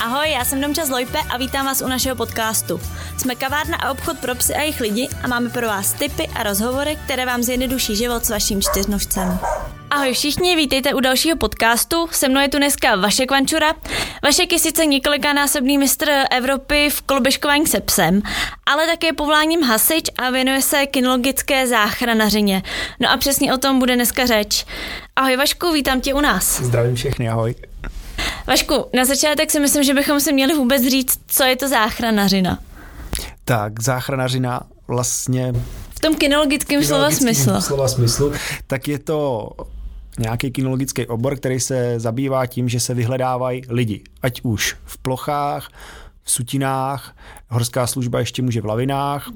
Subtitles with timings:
[0.00, 2.80] Ahoj, já jsem Domča Lojpe a vítám vás u našeho podcastu.
[3.18, 6.42] Jsme kavárna a obchod pro psy a jejich lidi a máme pro vás tipy a
[6.42, 9.38] rozhovory, které vám zjednoduší život s vaším čtyřnožcem.
[9.90, 12.08] Ahoj všichni, vítejte u dalšího podcastu.
[12.10, 13.74] Se mnou je tu dneska Vašek Vančura.
[14.22, 18.22] Vašek je sice několikanásobný mistr Evropy v koloběžkování se psem,
[18.66, 22.62] ale také povoláním hasič a věnuje se kinologické záchranařině.
[23.00, 24.66] No a přesně o tom bude dneska řeč.
[25.16, 26.60] Ahoj Vašku, vítám tě u nás.
[26.60, 27.54] Zdravím všechny, ahoj.
[28.48, 32.58] Vašku, na začátek si myslím, že bychom si měli vůbec říct, co je to záchranařina.
[33.44, 35.52] Tak, záchranařina vlastně...
[35.90, 37.60] V tom kinologickém slova smyslu.
[37.60, 38.32] slova smyslu,
[38.66, 39.50] tak je to
[40.18, 44.02] nějaký kinologický obor, který se zabývá tím, že se vyhledávají lidi.
[44.22, 45.68] Ať už v plochách,
[46.22, 47.16] v sutinách,
[47.48, 49.30] horská služba ještě může v lavinách.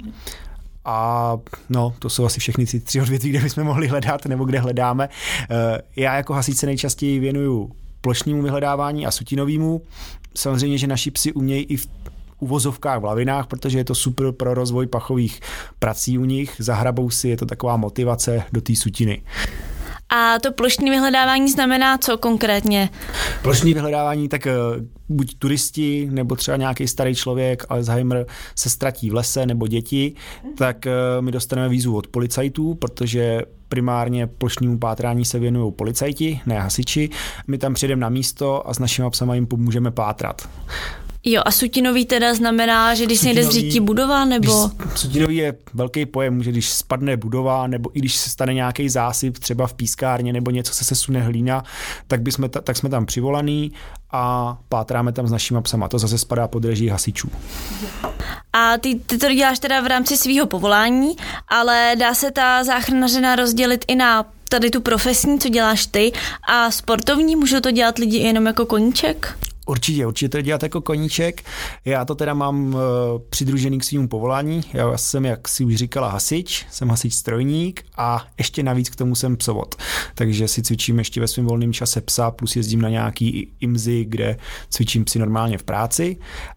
[0.84, 1.36] A
[1.68, 5.08] no, to jsou asi všechny ty tři odvětví, kde bychom mohli hledat, nebo kde hledáme.
[5.50, 9.82] Eh, já jako hasič se nejčastěji věnuju plošnímu vyhledávání a sutinovému.
[10.34, 11.88] Samozřejmě, že naši psi umějí i v
[12.38, 15.40] uvozovkách v lavinách, protože je to super pro rozvoj pachových
[15.78, 16.54] prací u nich.
[16.58, 19.22] Zahrabou si, je to taková motivace do té sutiny.
[20.14, 22.90] A to plošní vyhledávání znamená co konkrétně?
[23.42, 24.52] Plošní vyhledávání, tak eh,
[25.08, 30.14] buď turisti, nebo třeba nějaký starý člověk, Alzheimer se ztratí v lese, nebo děti,
[30.56, 36.60] tak eh, my dostaneme výzvu od policajtů, protože primárně plošnímu pátrání se věnují policajti, ne
[36.60, 37.10] hasiči.
[37.46, 40.48] My tam přijdeme na místo a s našimi psama jim pomůžeme pátrat.
[41.24, 44.70] Jo, a sutinový teda znamená, že když se někde zřítí budova, nebo?
[44.76, 48.88] Když, sutinový je velký pojem, že když spadne budova, nebo i když se stane nějaký
[48.88, 51.64] zásyp, třeba v pískárně, nebo něco se sesune hlína,
[52.06, 53.72] tak, jsme, ta, tak jsme tam přivolaný
[54.10, 55.88] a pátráme tam s našimi psama.
[55.88, 57.30] To zase spadá pod režii hasičů.
[58.52, 61.16] A ty, ty to děláš teda v rámci svého povolání,
[61.48, 66.12] ale dá se ta záchranařina rozdělit i na tady tu profesní, co děláš ty,
[66.48, 69.38] a sportovní, můžou to dělat lidi jenom jako koníček?
[69.72, 71.42] Určitě, určitě to dělat jako koníček.
[71.84, 72.80] Já to teda mám uh,
[73.28, 74.60] přidružený k svým povolání.
[74.72, 79.14] Já jsem, jak si už říkala, hasič, jsem hasič strojník a ještě navíc k tomu
[79.14, 79.74] jsem psovod.
[80.14, 84.36] Takže si cvičím ještě ve svém volném čase psa, plus jezdím na nějaký imzy, kde
[84.70, 86.16] cvičím si normálně v práci.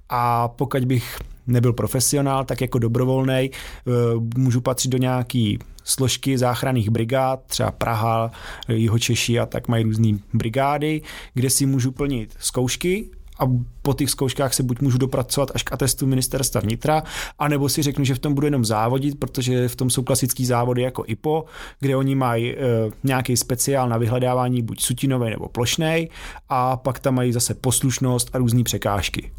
[0.09, 3.51] A pokud bych nebyl profesionál, tak jako dobrovolný
[3.85, 8.31] uh, můžu patřit do nějaký složky záchranných brigád, třeba Praha,
[8.67, 11.01] Jihočeši a tak mají různé brigády,
[11.33, 13.09] kde si můžu plnit zkoušky
[13.39, 13.45] a
[13.85, 17.03] po těch zkouškách se buď můžu dopracovat až k atestu ministerstva vnitra,
[17.39, 20.81] anebo si řeknu, že v tom budu jenom závodit, protože v tom jsou klasický závody
[20.81, 21.45] jako IPO,
[21.79, 22.57] kde oni mají e,
[23.03, 26.09] nějaký speciál na vyhledávání buď sutinový nebo plošnej
[26.49, 29.31] a pak tam mají zase poslušnost a různé překážky.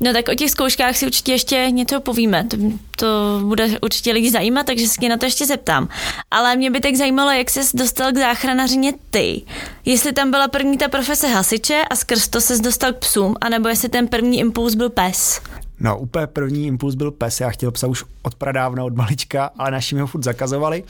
[0.00, 2.44] No tak o těch zkouškách si určitě ještě něco povíme.
[2.44, 2.56] To,
[2.96, 5.88] to bude určitě lidi zajímat, takže se na to ještě zeptám.
[6.30, 9.42] Ale mě by tak zajímalo, jak jsi dostal k záchranařině ty.
[9.84, 13.68] Jestli tam byla první ta profese hasiče a skrz to se dostal k psům, anebo
[13.68, 15.40] jestli ten první impuls byl pes.
[15.80, 17.40] No, úplně první impuls byl pes.
[17.40, 20.84] Já chtěl psa už od pradávna, od malička, ale naši mi ho furt zakazovali.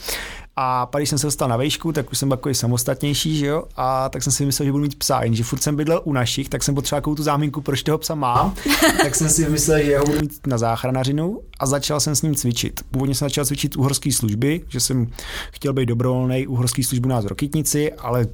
[0.59, 3.63] A pak, když jsem se dostal na vejšku, tak už jsem takový samostatnější, že jo?
[3.75, 5.23] A tak jsem si myslel, že budu mít psa.
[5.23, 8.53] Jenže furt jsem bydlel u našich, tak jsem potřeboval tu záminku, proč toho psa mám.
[9.01, 12.35] tak jsem si myslel, že ho budu mít na záchranařinu a začal jsem s ním
[12.35, 12.81] cvičit.
[12.91, 15.07] Původně jsem začal cvičit u horské služby, že jsem
[15.51, 18.27] chtěl být dobrovolný u horské služby nás v Rokitnici, ale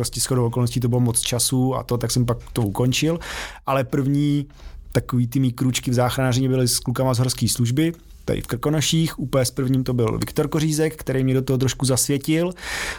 [0.00, 3.18] prostě shodou okolností to bylo moc času a to, tak jsem pak to ukončil.
[3.66, 4.46] Ale první
[4.92, 7.92] takový ty mý kručky v záchranářině byly s klukama z horské služby,
[8.24, 9.18] tady v Krkonoších.
[9.18, 12.52] Úplně s prvním to byl Viktor Kořízek, který mě do toho trošku zasvětil.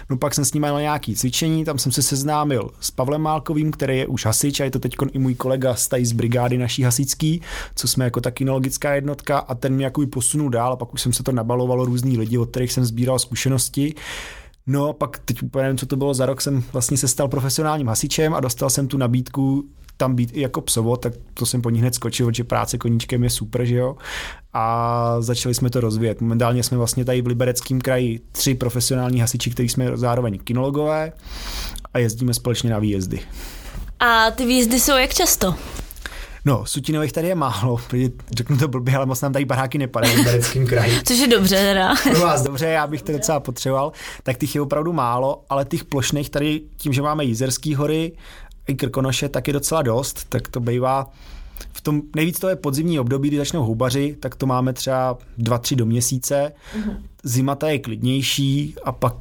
[0.10, 3.72] No pak jsem s ním měl nějaký cvičení, tam jsem se seznámil s Pavlem Málkovým,
[3.72, 6.84] který je už hasič a je to teď i můj kolega z, z brigády naší
[6.84, 7.42] hasičský,
[7.76, 11.02] co jsme jako ta kinologická jednotka a ten mě jako posunul dál a pak už
[11.02, 13.96] jsem se to nabalovalo různý lidi, od kterých jsem sbíral zkušenosti.
[14.68, 17.88] No, pak teď úplně nevím, co to bylo za rok, jsem vlastně se stal profesionálním
[17.88, 19.64] hasičem a dostal jsem tu nabídku
[19.98, 23.24] tam být i jako psovo, tak to jsem po ní hned skočil, že práce koníčkem
[23.24, 23.96] je super, že jo.
[24.54, 26.22] A začali jsme to rozvíjet.
[26.22, 31.12] Momentálně jsme vlastně tady v Libereckém kraji tři profesionální hasiči, kteří jsme zároveň kinologové
[31.94, 33.20] a jezdíme společně na výjezdy.
[34.00, 35.56] A ty výjezdy jsou jak často?
[36.46, 37.80] No, sutinových tady je málo,
[38.38, 41.02] řeknu to blbě, ale moc nám tady baráky nepadají v Libereckém kraji.
[41.04, 41.94] Což je dobře teda.
[42.04, 43.92] Pro vás dobře, já bych to docela potřeboval.
[44.24, 48.12] Tak těch je opravdu málo, ale těch plošných tady, tím, že máme Jízerský hory
[48.68, 51.10] i Krkonoše, tak je docela dost, tak to bývá
[51.74, 55.58] v tom nejvíc to je podzimní období, kdy začnou houbaři, tak to máme třeba dva,
[55.58, 56.52] tři do měsíce.
[56.78, 56.98] Mm-hmm.
[57.24, 59.14] Zima ta je klidnější a pak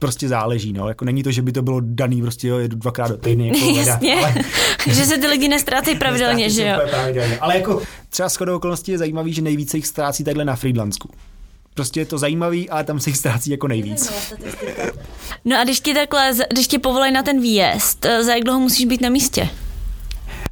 [0.00, 0.88] prostě záleží, no.
[0.88, 3.46] Jako není to, že by to bylo daný, prostě jo, jedu dvakrát do týdne.
[3.46, 4.34] Jako Jasně, ale...
[4.86, 6.80] že se ty lidi nestrácí pravidelně, že jo.
[6.90, 7.38] Pravidelně.
[7.38, 11.10] Ale jako třeba shodou okolností je zajímavý, že nejvíce jich ztrácí takhle na Friedlandsku
[11.74, 14.32] prostě je to zajímavý, ale tam se jich ztrácí jako nejvíc.
[15.44, 18.86] No a když ti takhle, když ti povolají na ten výjezd, za jak dlouho musíš
[18.86, 19.48] být na místě?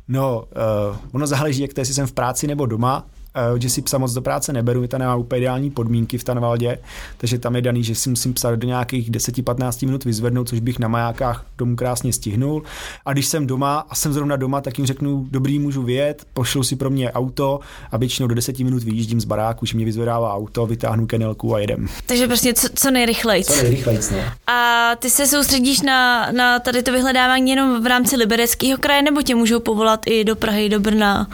[0.09, 0.45] No,
[0.91, 3.07] uh, ono záleží, jak to, jestli jsem v práci nebo doma.
[3.39, 6.79] Eh, že si psa moc do práce neberu, to nemá úplně ideální podmínky v Tanvaldě,
[7.17, 10.79] takže tam je daný, že si musím psa do nějakých 10-15 minut vyzvednout, což bych
[10.79, 12.63] na majákách domů krásně stihnul.
[13.05, 16.63] A když jsem doma a jsem zrovna doma, tak jim řeknu, dobrý, můžu vyjet, pošlu
[16.63, 20.35] si pro mě auto a většinou do 10 minut vyjíždím z baráku, že mě vyzvedává
[20.35, 21.89] auto, vytáhnu kenelku a jedem.
[22.07, 23.45] Takže prostě co, co nejrychleji.
[23.45, 24.19] Co nejrychleji, no.
[24.47, 29.23] A ty se soustředíš na, na tady to vyhledávání jenom v rámci libereckého kraje, nebo
[29.23, 31.29] tě můžou povolat i do Prahy, do Brna?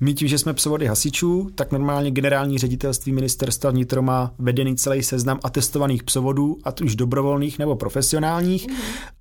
[0.00, 5.02] My tím, že jsme psovody hasičů, tak normálně generální ředitelství ministerstva vnitro má vedený celý
[5.02, 8.68] seznam atestovaných psovodů, ať už dobrovolných nebo profesionálních.
[8.68, 8.74] Mm.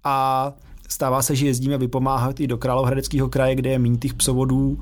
[0.04, 0.54] A
[0.90, 4.80] stává se, že jezdíme vypomáhat i do Královéhradeckého kraje, kde je méně těch psovodů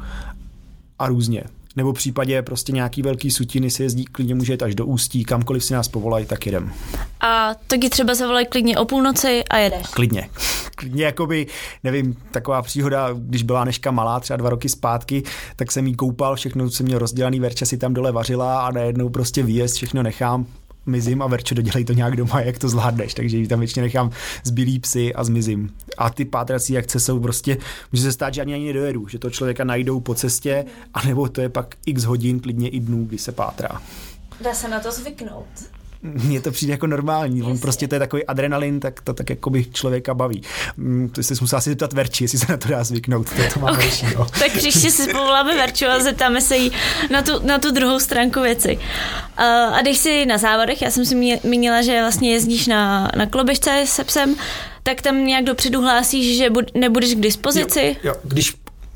[1.00, 1.44] a různě
[1.76, 5.24] nebo v případě prostě nějaký velký sutiny se jezdí, klidně může jít až do Ústí,
[5.24, 6.74] kamkoliv si nás povolají, tak jedem.
[7.22, 9.88] A taky třeba zavolají klidně o půlnoci a jedeš.
[9.88, 10.30] Klidně.
[10.76, 11.48] Klidně jakoby,
[11.84, 15.24] nevím, taková příhoda, když byla Neška malá, třeba dva roky zpátky,
[15.56, 19.10] tak jsem jí koupal, všechno jsem měl rozdělaný, Verča si tam dole vařila a najednou
[19.10, 20.46] prostě výjezd, všechno nechám,
[20.86, 24.12] mizím a Verčo dodělej to nějak doma, jak to zvládneš, takže tam většině nechám
[24.44, 25.74] zbylý psy a zmizím.
[25.98, 27.58] A ty pátrací akce jsou prostě,
[27.92, 31.42] může se stát, že ani ani nedojedu, že to člověka najdou po cestě, anebo to
[31.42, 33.82] je pak x hodin, klidně i dnů, kdy se pátrá.
[34.42, 35.73] Dá se na to zvyknout
[36.04, 37.38] mně to přijde jako normální.
[37.38, 37.52] Jasně.
[37.52, 40.42] On prostě to je takový adrenalin, tak to tak jako by člověka baví.
[40.78, 43.30] Mm, to jsi musela si zeptat Verči, jestli se na to dá zvyknout.
[43.30, 43.86] To, to má okay.
[43.86, 44.26] horší, no.
[44.40, 46.72] tak příště si povoláme Verču a zeptáme se jí
[47.12, 48.78] na tu, na tu druhou stránku věci.
[48.78, 49.46] Uh,
[49.76, 53.84] a když si na závodech, já jsem si mínila, že vlastně jezdíš na, na klobišce
[53.86, 54.36] se psem,
[54.84, 57.96] tak tam nějak dopředu hlásíš, že bud, nebudeš k dispozici?
[58.04, 58.16] Jo, jo.
[58.24, 58.54] když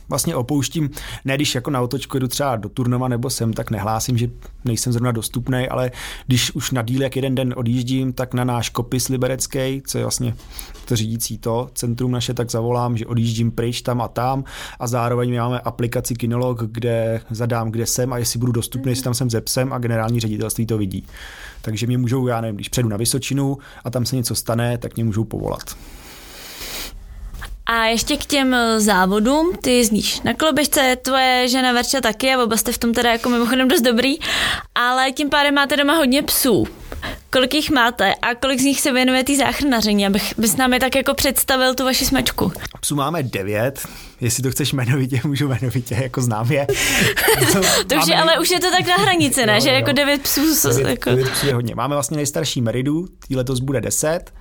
[0.10, 0.90] vlastně opouštím,
[1.26, 4.30] ne když jako na otočku jdu třeba do Turnova nebo sem, tak nehlásím, že
[4.66, 5.92] nejsem zrovna dostupný, ale
[6.28, 10.04] když už na díl jak jeden den odjíždím, tak na náš kopis liberecký, co je
[10.04, 10.36] vlastně
[10.86, 14.44] to řídící to centrum naše, tak zavolám, že odjíždím pryč tam a tam
[14.80, 19.14] a zároveň máme aplikaci Kinolog, kde zadám, kde jsem a jestli budu dostupný, jestli tam
[19.14, 21.06] jsem ze psem a generální ředitelství to vidí.
[21.62, 24.96] Takže mě můžou, já nevím, když předu na Vysočinu a tam se něco stane, tak
[24.96, 25.76] mě můžou povolat.
[27.68, 32.44] A ještě k těm eh, závodům, ty jezdíš na koloběžce, tvoje žena Verča taky a
[32.44, 34.16] oba jste v tom teda jako mimochodem dost dobrý,
[34.76, 36.68] ale tím pádem máte doma hodně psů.
[37.30, 40.80] Kolik jich máte a kolik z nich se věnuje té záchranaření, abych bys nám je
[40.80, 42.52] tak jako představil tu vaši smečku?
[42.80, 43.88] Psů máme devět,
[44.22, 46.68] jestli to chceš jmenovitě, můžu jmenovitě, jako znám je.
[47.54, 49.54] to, to už je, ale už je to tak na hranici, ne?
[49.54, 49.76] Jo, že jo.
[49.76, 50.42] jako devět psů.
[50.70, 51.10] Devět, jako...
[51.10, 51.76] devět psů je hodně.
[51.76, 53.06] Máme vlastně nejstarší Meridu,
[53.36, 54.32] letos bude deset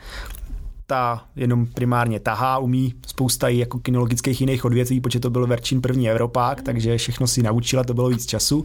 [0.86, 5.80] ta jenom primárně tahá, umí spousta i jako kinologických jiných odvětví, protože to byl Verčín
[5.80, 8.64] první Evropák, takže všechno si naučila, to bylo víc času.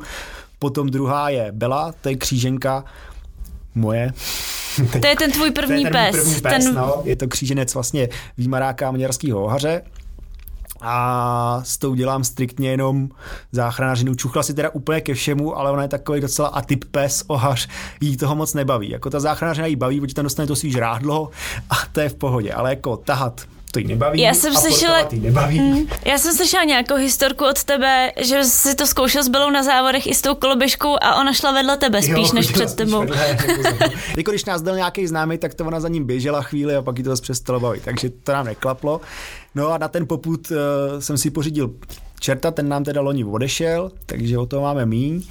[0.59, 2.85] Potom druhá je Bela, to je kříženka
[3.75, 4.13] moje.
[5.01, 6.15] To je ten tvůj první, ten pes.
[6.15, 6.75] První pes ten...
[6.75, 7.01] no.
[7.03, 9.81] Je to kříženec vlastně výmaráka maďarského ohaře
[10.81, 13.09] a s tou dělám striktně jenom
[13.51, 14.15] záchranařinu.
[14.15, 17.67] Čuchla si teda úplně ke všemu, ale ona je takový docela atyp pes, ohař,
[18.01, 18.89] jí toho moc nebaví.
[18.89, 21.29] Jako ta záchranářina jí baví, protože tam dostane to svý žrádlo
[21.69, 23.41] a to je v pohodě, ale jako tahat
[23.71, 24.21] to jí nebaví.
[24.21, 25.59] Já jsem slyšela, nebaví.
[25.59, 29.63] Mm, já jsem slyšela nějakou historku od tebe, že jsi to zkoušel s Belou na
[29.63, 32.99] závodech i s tou koloběžkou a ona šla vedle tebe spíš jo, než před tebou.
[32.99, 33.27] Vedle,
[34.15, 36.97] jako když nás dal nějaký známý, tak to ona za ním běžela chvíli a pak
[36.97, 39.01] jí to zase přestalo bavit, takže to nám neklaplo.
[39.55, 40.57] No a na ten poput uh,
[40.99, 41.71] jsem si pořídil
[42.19, 45.23] čerta, ten nám teda loni odešel, takže o to máme míň.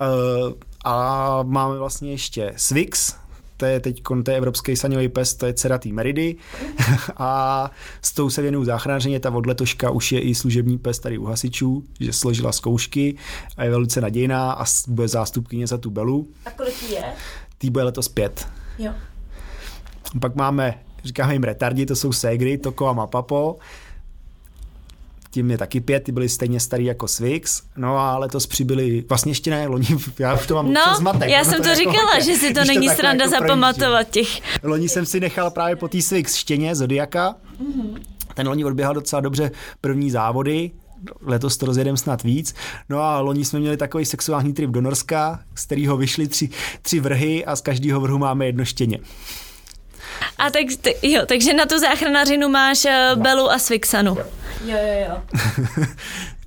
[0.00, 0.52] Uh,
[0.84, 3.14] a máme vlastně ještě Swix,
[3.60, 6.36] to je teď to je evropský saňový pes, to je ceratý Meridy
[7.16, 7.70] a
[8.02, 11.24] s tou se věnuju záchranářeně, ta od letoška už je i služební pes tady u
[11.24, 13.16] hasičů, že složila zkoušky
[13.56, 16.28] a je velice nadějná a bude zástupkyně za tu Belu.
[16.46, 17.04] A kolik je?
[17.58, 18.48] Tý bude letos pět.
[18.78, 18.92] Jo.
[20.20, 20.74] Pak máme,
[21.04, 23.58] říkáme jim retardi, to jsou ségry, Toko a Mapapo
[25.30, 29.30] tím je taky pět, ty byly stejně starý jako Swix, no a letos přibyli, vlastně
[29.30, 29.86] ještě ne, loni,
[30.18, 31.30] já už to mám no, zmatek.
[31.30, 34.40] já jsem to, to říkala, jako, že si to není to sranda jako zapamatovat těch.
[34.62, 38.00] Loni jsem si nechal právě po té Swix štěně Zodiaka, mm-hmm.
[38.34, 40.70] ten loni odběhal docela dobře první závody,
[41.22, 42.54] letos to rozjedeme snad víc.
[42.88, 46.48] No a loni jsme měli takový sexuální trip do Norska, z kterého vyšly tři,
[46.82, 48.98] tři vrhy a z každého vrhu máme jedno štěně.
[50.38, 50.64] A tak,
[51.02, 54.10] jo, takže na tu záchranařinu máš uh, Belu a Svixanu.
[54.10, 54.24] Jo.
[54.64, 55.16] Jo, jo, jo.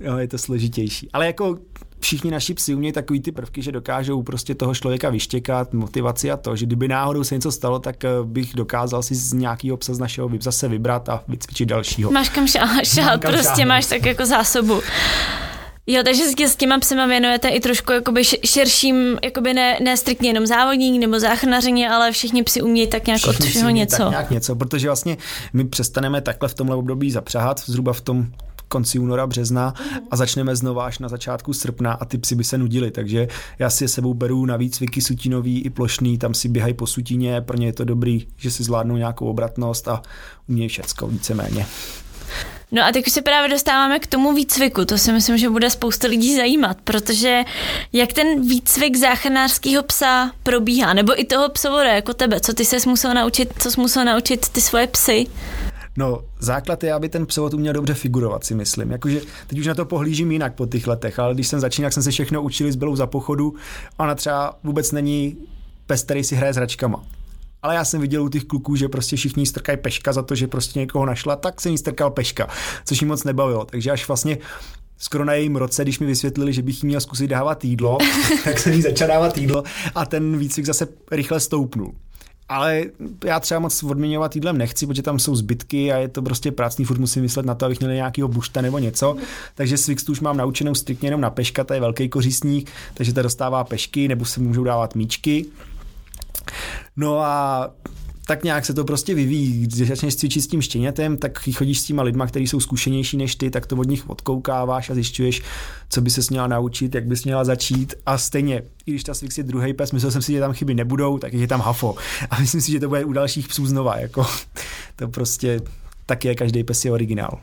[0.00, 1.08] jo, je to složitější.
[1.12, 1.58] Ale jako
[2.04, 6.36] všichni naši psi umějí takový ty prvky, že dokážou prostě toho člověka vyštěkat, motivaci a
[6.36, 9.94] to, že kdyby náhodou se něco stalo, tak eh, bych dokázal si z nějakého psa
[9.94, 12.10] z našeho zase vybrat a vycvičit dalšího.
[12.10, 13.64] Máš kam šáhat, šáhat prostě šáhat.
[13.68, 14.80] máš tak jako zásobu.
[15.86, 20.28] Jo, takže si s těma psima věnujete i trošku jakoby širším, jakoby ne, ne striktně
[20.28, 23.96] jenom závodník nebo záchranařině, ale všichni psi umějí tak nějak všichni od všeho něco.
[23.96, 25.16] Tak nějak něco, protože vlastně
[25.52, 28.26] my přestaneme takhle v tomhle období zapřáhat zhruba v tom
[28.68, 29.74] konci února, března
[30.10, 33.70] a začneme znova až na začátku srpna a ty psy by se nudili, takže já
[33.70, 37.56] si je sebou beru na výcviky sutinový i plošný, tam si běhají po sutině, pro
[37.56, 40.02] ně je to dobrý, že si zvládnou nějakou obratnost a
[40.48, 41.66] umějí všecko víceméně.
[42.74, 44.84] No a teď už se právě dostáváme k tomu výcviku.
[44.84, 47.42] To si myslím, že bude spousta lidí zajímat, protože
[47.92, 52.76] jak ten výcvik záchranářského psa probíhá, nebo i toho psovora jako tebe, co ty se
[52.86, 55.26] musel naučit, co jsi musel naučit ty svoje psy?
[55.96, 58.90] No, základ je, aby ten psovod uměl dobře figurovat, si myslím.
[58.90, 62.02] Jakože teď už na to pohlížím jinak po těch letech, ale když jsem začínal, jsem
[62.02, 63.54] se všechno učili s Belou za pochodu
[63.98, 65.36] ona třeba vůbec není
[65.86, 67.02] pes, který si hraje s hračkama.
[67.64, 70.46] Ale já jsem viděl u těch kluků, že prostě všichni strkají peška za to, že
[70.46, 72.48] prostě někoho našla, tak se jí strkal peška,
[72.84, 73.64] což jí moc nebavilo.
[73.64, 74.38] Takže až vlastně
[74.98, 77.98] skoro na jejím roce, když mi vysvětlili, že bych jí měl zkusit dávat jídlo,
[78.44, 79.62] tak jsem jí začal dávat jídlo
[79.94, 81.94] a ten výcvik zase rychle stoupnul.
[82.48, 82.84] Ale
[83.24, 86.84] já třeba moc odměňovat jídlem nechci, protože tam jsou zbytky a je to prostě prácný,
[86.84, 89.16] furt musím myslet na to, abych měl nějakého bušta nebo něco.
[89.54, 93.22] Takže Swixtu už mám naučenou striktně jenom na peška, to je velký kořistník, takže to
[93.22, 95.46] dostává pešky nebo se můžou dávat míčky.
[96.96, 97.70] No a
[98.26, 99.66] tak nějak se to prostě vyvíjí.
[99.66, 103.34] Když začneš cvičit s tím štěnětem, tak chodíš s těma lidma, kteří jsou zkušenější než
[103.36, 105.42] ty, tak to od nich odkoukáváš a zjišťuješ,
[105.88, 107.94] co by se měla naučit, jak bys měla začít.
[108.06, 110.74] A stejně, i když ta Swix je druhý pes, myslel jsem si, že tam chyby
[110.74, 111.94] nebudou, tak je tam hafo.
[112.30, 113.96] A myslím si, že to bude u dalších psů znova.
[113.96, 114.26] Jako,
[114.96, 115.60] to prostě
[116.06, 117.40] tak je, každý pes je originál.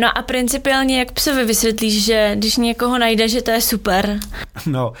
[0.00, 4.20] No a principiálně, jak psovi vysvětlíš, že když někoho najde, že to je super?
[4.66, 4.92] No,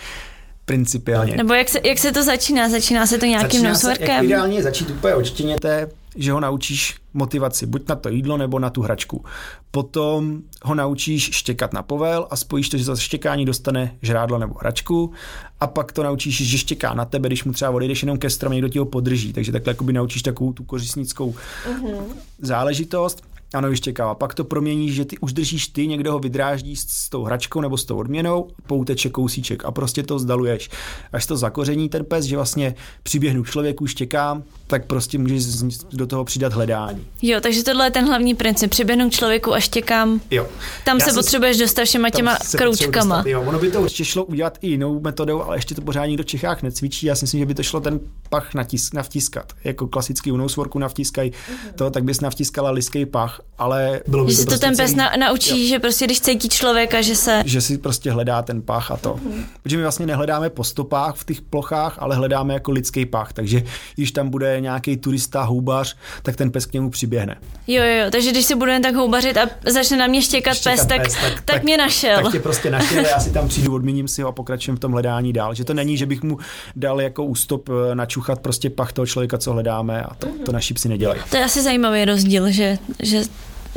[0.68, 1.36] principiálně.
[1.36, 2.68] Nebo jak se, jak se to začíná?
[2.68, 4.24] Začíná se to nějakým nosworkem?
[4.24, 8.82] Ideálně začít úplně odštěněte, že ho naučíš motivaci, buď na to jídlo nebo na tu
[8.82, 9.24] hračku.
[9.70, 14.54] Potom ho naučíš štěkat na povel a spojíš to, že za štěkání dostane žrádlo nebo
[14.60, 15.12] hračku
[15.60, 18.56] a pak to naučíš, že štěká na tebe, když mu třeba odejdeš jenom ke stromě,
[18.56, 21.34] někdo ti ho podrží, takže takhle naučíš takovou tu kořistnickou
[21.70, 22.02] uh-huh.
[22.38, 23.22] záležitost
[23.54, 24.14] ano, vyštěkává.
[24.14, 27.60] Pak to promění, že ty už držíš ty, někdo ho vydráždí s, s tou hračkou
[27.60, 30.70] nebo s tou odměnou, pouteče kousíček a prostě to zdaluješ.
[31.12, 35.44] Až to zakoření ten pes, že vlastně přiběhnu k člověku, štěkám, tak prostě můžeš
[35.92, 37.06] do toho přidat hledání.
[37.22, 38.70] Jo, takže tohle je ten hlavní princip.
[38.70, 40.20] Přiběhnu k člověku a štěkám.
[40.30, 40.46] Jo.
[40.84, 43.16] Tam Já se potřebuješ dostat všema těma kroučkama.
[43.16, 46.06] Dostat, jo, ono by to určitě šlo udělat i jinou metodou, ale ještě to pořád
[46.06, 47.06] nikdo v Čechách necvičí.
[47.06, 49.52] Já si myslím, že by to šlo ten pach natisk, navtiskat.
[49.64, 51.72] Jako klasický unousvorku navtiskají mm-hmm.
[51.74, 54.94] to, tak bys navtiskala liský pach, ale bylo by že to, prostě to ten pes
[54.94, 55.68] na, naučí, jo.
[55.68, 57.42] že prostě když cítí člověka, že se...
[57.46, 59.14] Že si prostě hledá ten pach a to.
[59.14, 59.44] Mm-hmm.
[59.62, 63.32] Protože my vlastně nehledáme po stopách v těch plochách, ale hledáme jako lidský pach.
[63.32, 63.62] Takže
[63.94, 67.36] když tam bude nějaký turista, houbař, tak ten pes k němu přiběhne.
[67.66, 70.78] Jo, jo, takže když si budu jen tak houbařit a začne na mě štěkat, štěkat
[70.78, 72.22] pes, tak, pes tak, tak, tak, mě našel.
[72.22, 74.92] Tak tě prostě našel, já si tam přijdu, odmíním si ho a pokračujem v tom
[74.92, 75.54] hledání dál.
[75.54, 76.38] Že to není, že bych mu
[76.76, 80.44] dal jako ústop eh, načuchat prostě pach toho člověka, co hledáme a to, mm-hmm.
[80.44, 81.20] to naši psi nedělají.
[81.30, 83.22] To je asi zajímavý rozdíl, že, že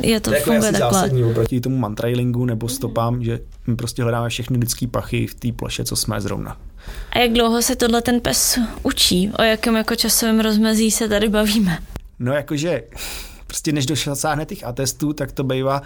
[0.02, 0.92] je to, to jako funguje takhle.
[0.92, 5.52] zásadní oproti tomu mantrailingu nebo stopám, že my prostě hledáme všechny lidský pachy v té
[5.52, 6.56] ploše, co jsme zrovna.
[7.10, 9.32] A jak dlouho se tohle ten pes učí?
[9.38, 11.78] O jakém jako časovém rozmezí se tady bavíme?
[12.18, 12.82] No jakože
[13.46, 15.82] prostě než dosáhne těch atestů, tak to bývá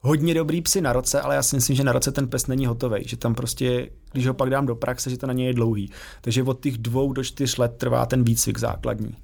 [0.00, 2.66] hodně dobrý psy na roce, ale já si myslím, že na roce ten pes není
[2.66, 5.54] hotový, že tam prostě, když ho pak dám do praxe, že to na něj je
[5.54, 5.90] dlouhý.
[6.20, 9.16] Takže od těch dvou do čtyř let trvá ten výcvik základní.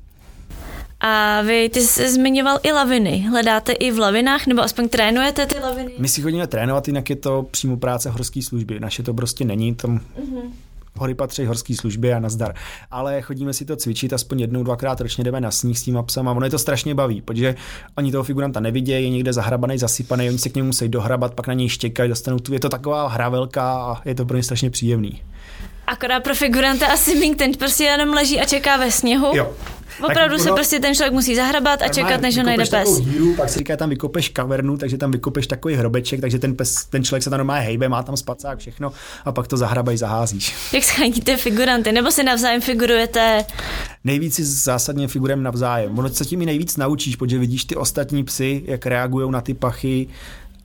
[1.00, 3.19] A vy, ty jsi zmiňoval i laviny.
[3.19, 5.90] Hledáte i v lavinách, nebo aspoň trénujete ty laviny?
[5.99, 8.80] My si chodíme trénovat, jinak je to přímo práce horské služby.
[8.80, 10.50] Naše to prostě není, tam uh-huh.
[10.95, 12.54] hory patří horské služby a nazdar.
[12.90, 16.28] Ale chodíme si to cvičit, aspoň jednou, dvakrát ročně jdeme na sníh s tím psem
[16.28, 17.54] a ono je to strašně baví, protože
[17.97, 21.47] oni toho figuranta nevidějí, je někde zahrabaný, zasypaný, oni se k němu musí dohrabat, pak
[21.47, 22.52] na něj štěkají, dostanou tu.
[22.52, 25.23] Je to taková hra velká a je to pro ně strašně příjemný.
[25.90, 29.37] Akorát pro figuranta asi mink, ten prostě jenom leží a čeká ve sněhu.
[29.37, 29.52] Jo.
[30.02, 33.00] Opravdu se prostě ten člověk musí zahrabat a čekat, než ho najde pes.
[33.00, 36.85] Díru, pak si říká, tam vykopeš kavernu, takže tam vykopeš takový hrobeček, takže ten, pes,
[36.85, 38.92] ten člověk se tam normálně hejbe, má tam spacák, všechno
[39.25, 40.54] a pak to zahrabají, zaházíš.
[40.73, 43.44] Jak scháníte figuranty, nebo si navzájem figurujete?
[44.04, 45.99] Nejvíc si zásadně figurem navzájem.
[45.99, 49.54] Ono se tím i nejvíc naučíš, protože vidíš ty ostatní psy, jak reagují na ty
[49.54, 50.09] pachy,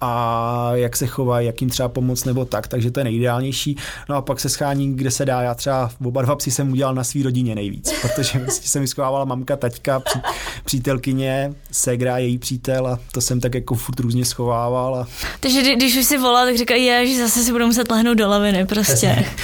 [0.02, 3.78] a jak se chovají, jak jim třeba pomoct nebo tak, takže to je nejideálnější.
[4.10, 5.42] No a pak se schání, kde se dá.
[5.42, 8.88] Já třeba oba dva psy jsem udělal na svý rodině nejvíc, protože vlastně se mi
[8.88, 10.20] schovávala mamka, taťka, pří,
[10.66, 14.96] přítelkyně, segra, její přítel a to jsem tak jako furt různě schovával.
[14.96, 15.08] A...
[15.40, 18.66] Takže když už si volá, tak říkají, že zase si budu muset lehnout do laviny
[18.66, 19.25] prostě.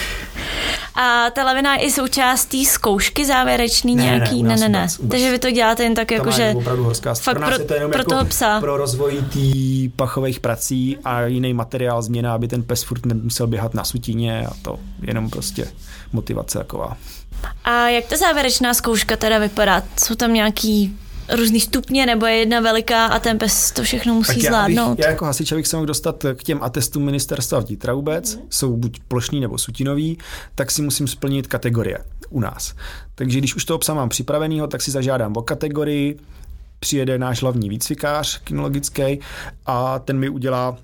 [0.96, 4.44] A ta lavina je i součástí zkoušky závěrečný ne, nějaký?
[4.44, 4.70] Ne, ne, ne.
[4.70, 4.88] ne.
[5.10, 6.54] Takže vy to děláte jen tak jako, že...
[6.58, 8.60] opravdu horská fakt pro, je to jenom pro jako toho psa.
[8.60, 13.74] Pro rozvoj tý pachových prací a jiný materiál změna, aby ten pes furt nemusel běhat
[13.74, 15.68] na sutině a to jenom prostě
[16.14, 16.98] motivace taková.
[17.64, 19.84] A jak ta závěrečná zkouška teda vypadá?
[20.00, 20.98] Jsou tam nějaký
[21.36, 24.92] různý stupně, nebo je jedna veliká a ten pes to všechno musí tak já, zvládnout?
[24.92, 28.42] Abych, já jako hasič bych se mohl dostat k těm atestům ministerstva vnitra vůbec, mm.
[28.50, 30.18] jsou buď plošný nebo sutinový,
[30.56, 31.98] tak si musím splnit kategorie
[32.30, 32.74] u nás.
[33.16, 36.20] Takže když už toho psa mám připravenýho, tak si zažádám o kategorii,
[36.80, 39.20] přijede náš hlavní výcvikář kinologický
[39.66, 40.78] a ten mi udělá,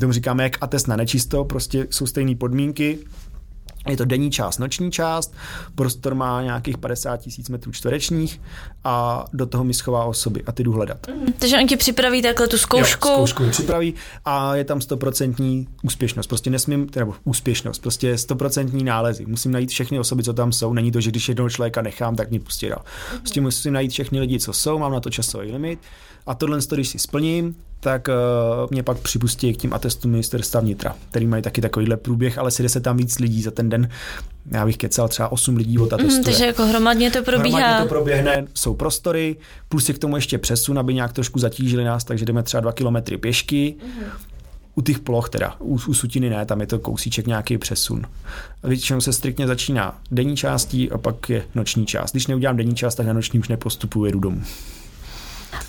[0.00, 2.98] tomu říkáme jak atest na nečisto, prostě jsou stejné podmínky,
[3.88, 5.34] je to denní část, noční část,
[5.74, 8.40] prostor má nějakých 50 tisíc metrů čtverečních
[8.84, 11.06] a do toho mi schová osoby a ty jdu hledat.
[11.08, 13.08] Mm, takže on ti připraví takhle tu zkoušku?
[13.08, 13.94] Jo, zkoušku připraví
[14.24, 16.26] a je tam stoprocentní úspěšnost.
[16.26, 19.26] Prostě nesmím, nebo úspěšnost, prostě stoprocentní nálezy.
[19.26, 20.72] Musím najít všechny osoby, co tam jsou.
[20.72, 22.82] Není to, že když jednoho člověka nechám, tak mě pustí dál.
[23.18, 25.78] Prostě musím najít všechny lidi, co jsou, mám na to časový limit
[26.26, 30.96] a tohle, když si splním, tak uh, mě pak připustí k tím atestům ministerstva vnitra,
[31.10, 33.88] který mají taky takovýhle průběh, ale si se tam víc lidí za ten den.
[34.50, 36.18] Já bych kecal třeba 8 lidí od atestu.
[36.18, 37.58] Mm, takže jako hromadně to probíhá.
[37.58, 39.36] Hromadně to proběhne, jsou prostory,
[39.68, 42.72] plus je k tomu ještě přesun, aby nějak trošku zatížili nás, takže jdeme třeba 2
[42.72, 43.74] kilometry pěšky.
[43.84, 44.02] Mm.
[44.74, 48.06] U těch ploch teda, u, u sutiny ne, tam je to kousíček nějaký přesun.
[48.62, 52.12] Většinou se striktně začíná denní částí a pak je noční část.
[52.12, 54.42] Když neudělám denní část, tak na noční už nepostupuji, jedu domů.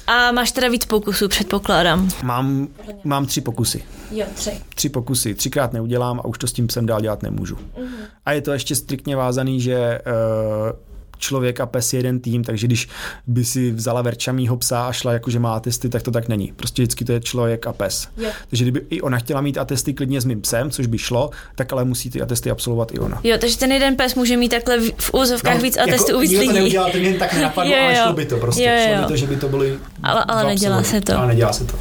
[0.07, 2.09] A máš teda víc pokusů, předpokládám.
[2.23, 2.67] Mám,
[3.03, 3.83] mám tři pokusy.
[4.11, 4.51] Jo, tři.
[4.75, 5.35] Tři pokusy.
[5.35, 7.55] Třikrát neudělám a už to s tím psem dál dělat nemůžu.
[7.55, 7.87] Uh-huh.
[8.25, 10.90] A je to ještě striktně vázaný, že uh,
[11.21, 12.87] člověk a pes je jeden tým, takže když
[13.27, 16.53] by si vzala verčamýho psa a šla jako, že má testy, tak to tak není.
[16.55, 18.07] Prostě vždycky to je člověk a pes.
[18.17, 18.29] Jo.
[18.49, 21.73] Takže kdyby i ona chtěla mít atesty klidně s mým psem, což by šlo, tak
[21.73, 23.19] ale musí ty atesty absolvovat i ona.
[23.23, 26.21] Jo, takže ten jeden pes může mít takhle v úzovkách no, víc atestů jako, u
[26.21, 26.47] víc lidí.
[26.47, 28.63] to neudělal, ten jen tak nenapadlo, ale šlo by to prostě.
[28.63, 28.87] Jo, jo.
[28.87, 31.17] Šlo by to, že by to byly Ale, ale nedělá se to.
[31.17, 31.79] Ale nedělá se to.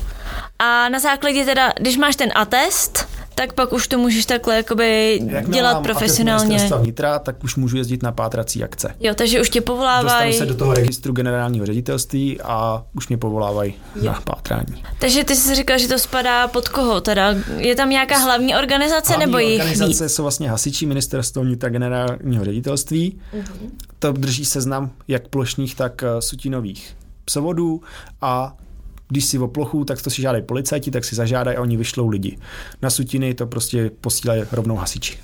[0.59, 3.09] A na základě teda, když máš ten atest,
[3.41, 6.69] tak pak už to můžeš takhle jakoby Jak dělat mám profesionálně.
[6.79, 8.95] vnitra, tak už můžu jezdit na pátrací akce.
[9.01, 10.31] Jo, takže už tě povolávají.
[10.31, 14.85] Dostanu se do toho registru generálního ředitelství a už mě povolávají na pátrání.
[14.99, 17.01] Takže ty jsi říkal, že to spadá pod koho?
[17.01, 20.13] Teda je tam nějaká hlavní organizace hlavní nebo jejich organizace víc?
[20.13, 23.21] jsou vlastně hasičí ministerstvo vnitra generálního ředitelství.
[23.35, 23.71] Uh-huh.
[23.99, 27.83] To drží seznam jak plošných, tak eh, sutinových psovodů
[28.21, 28.57] a
[29.11, 32.09] když si o plochu, tak to si žádají policajti, tak si zažádají a oni vyšlou
[32.09, 32.39] lidi.
[32.83, 35.19] Na sutiny to prostě posílají rovnou hasiči.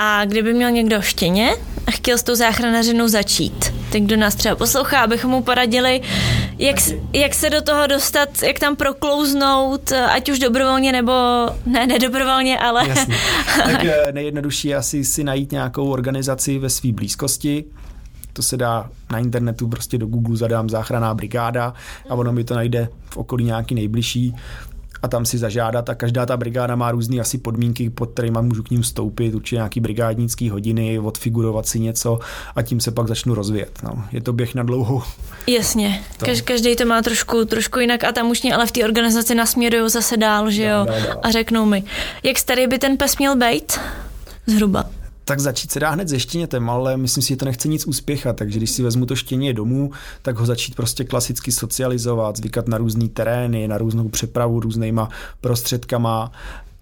[0.00, 1.50] A kdyby měl někdo štěně
[1.86, 6.00] a chtěl s tou záchranařinou začít, tak kdo nás třeba poslouchá, abychom mu poradili,
[6.58, 6.76] jak,
[7.12, 11.12] jak se do toho dostat, jak tam proklouznout, ať už dobrovolně nebo
[11.66, 12.88] ne, nedobrovolně, ale...
[12.88, 13.16] Jasně.
[13.56, 17.64] Tak eh, nejjednodušší je asi si najít nějakou organizaci ve své blízkosti,
[18.38, 21.74] to se dá na internetu, prostě do Google zadám záchranná brigáda
[22.08, 24.34] a ono mi to najde v okolí nějaký nejbližší
[25.02, 28.62] a tam si zažádat a každá ta brigáda má různé asi podmínky, pod kterými můžu
[28.62, 32.18] k ním vstoupit, určitě nějaký brigádnický hodiny, odfigurovat si něco
[32.56, 33.78] a tím se pak začnu rozvíjet.
[33.82, 34.04] No.
[34.12, 35.02] Je to běh na dlouhou.
[35.46, 36.26] Jasně, to.
[36.44, 39.90] každý to má trošku, trošku jinak a tam už mě ale v té organizaci nasměrují
[39.90, 41.20] zase dál, že jo, dál, dál.
[41.22, 41.84] a řeknou mi,
[42.22, 43.78] jak starý by ten pes měl být?
[44.46, 44.84] Zhruba
[45.28, 48.36] tak začít se dá hned se štěnětem, ale myslím si, že to nechce nic úspěchat,
[48.36, 49.90] takže když si vezmu to štěně domů,
[50.22, 55.08] tak ho začít prostě klasicky socializovat, zvykat na různé terény, na různou přepravu různýma
[55.40, 56.32] prostředkama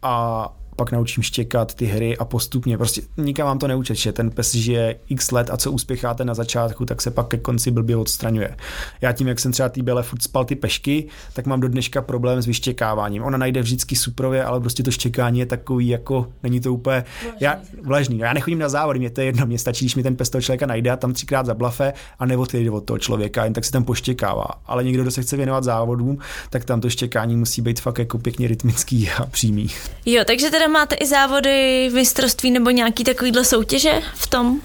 [0.02, 4.30] a pak naučím štěkat ty hry a postupně, prostě nikam vám to neučet, že ten
[4.30, 7.96] pes žije x let a co uspěcháte na začátku, tak se pak ke konci blbě
[7.96, 8.56] odstraňuje.
[9.00, 12.02] Já tím, jak jsem třeba té běle furt spal ty pešky, tak mám do dneška
[12.02, 13.22] problém s vyštěkáváním.
[13.22, 17.38] Ona najde vždycky suprově, ale prostě to štěkání je takový, jako není to úplně vlažný.
[17.40, 18.18] Já, vlažný.
[18.18, 20.42] Já nechodím na závody, mě to je jedno, mě stačí, když mi ten pes toho
[20.42, 23.84] člověka najde a tam třikrát zablafe a neodjede od toho člověka, jen tak si tam
[23.84, 24.46] poštěkává.
[24.66, 26.18] Ale někdo, kdo se chce věnovat závodům,
[26.50, 29.68] tak tam to štěkání musí být fakt jako pěkně rytmický a přímý.
[30.06, 34.60] Jo, takže teda máte i závody mistrovství nebo nějaký takovýhle soutěže v tom?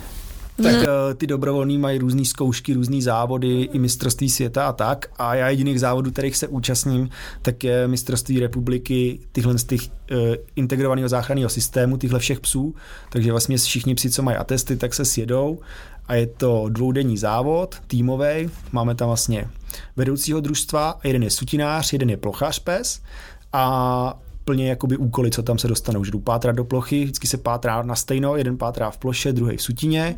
[0.63, 5.05] Tak eh, ty dobrovolní mají různé zkoušky, různé závody, i mistrovství světa a tak.
[5.17, 7.09] A já jediných závodů, kterých se účastním,
[7.41, 10.17] tak je mistrovství republiky tyhle z těch uh,
[10.55, 12.75] integrovaného záchranného systému, tyhle všech psů.
[13.09, 15.59] Takže vlastně všichni psi, co mají atesty, tak se sjedou
[16.07, 18.49] a je to dvoudenní závod, týmový.
[18.71, 19.47] Máme tam vlastně
[19.95, 23.01] vedoucího družstva, jeden je sutinář, jeden je plochář pes
[23.53, 26.03] a plně jakoby úkoly, co tam se dostanou.
[26.03, 29.57] Že jdu pátrat do plochy, vždycky se pátrá na stejno, jeden pátrá v ploše, druhý
[29.57, 30.15] v sutině.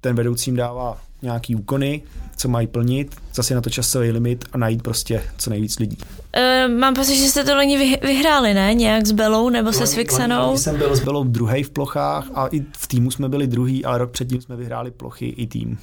[0.00, 2.02] Ten vedoucím dává nějaký úkony,
[2.36, 5.98] co mají plnit, zase na to časový limit a najít prostě co nejvíc lidí.
[5.98, 8.74] Uh, mám pocit, že jste to loni vyhráli, ne?
[8.74, 10.56] Nějak s Belou nebo se Svixanou?
[10.56, 13.98] Jsem byl s Belou druhý v plochách a i v týmu jsme byli druhý, ale
[13.98, 15.78] rok předtím jsme vyhráli plochy i tým.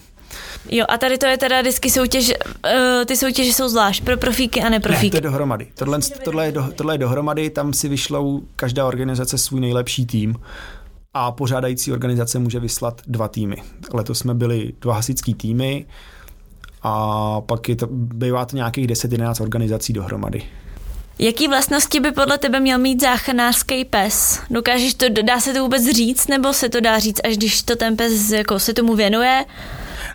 [0.70, 4.62] Jo, a tady to je teda vždycky soutěž, uh, ty soutěže jsou zvlášť pro profíky
[4.62, 5.08] a neprofíky.
[5.08, 5.68] Ne, to je dohromady.
[5.76, 10.36] Tohle, tohle, je do, tohle je dohromady, tam si vyšlou každá organizace svůj nejlepší tým
[11.14, 13.56] a pořádající organizace může vyslat dva týmy.
[13.94, 15.86] Letos jsme byli dva hasičský týmy
[16.82, 20.44] a pak je to, bývá to nějakých 10-11 organizací dohromady.
[21.20, 24.40] Jaký vlastnosti by podle tebe měl mít záchranářský pes?
[24.50, 27.76] Dokážeš to, dá se to vůbec říct, nebo se to dá říct, až když to
[27.76, 29.46] ten pes jako se tomu věnuje?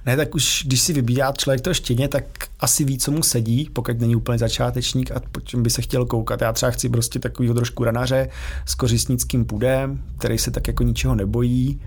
[0.06, 2.24] Ne, tak už když si vybírá člověk to štěně, tak
[2.60, 6.06] asi ví, co mu sedí, pokud není úplně začátečník a po čem by se chtěl
[6.06, 6.40] koukat.
[6.40, 8.28] Já třeba chci prostě takovýho trošku ranaře
[8.66, 11.80] s kořistnickým půdem, který se tak jako ničeho nebojí,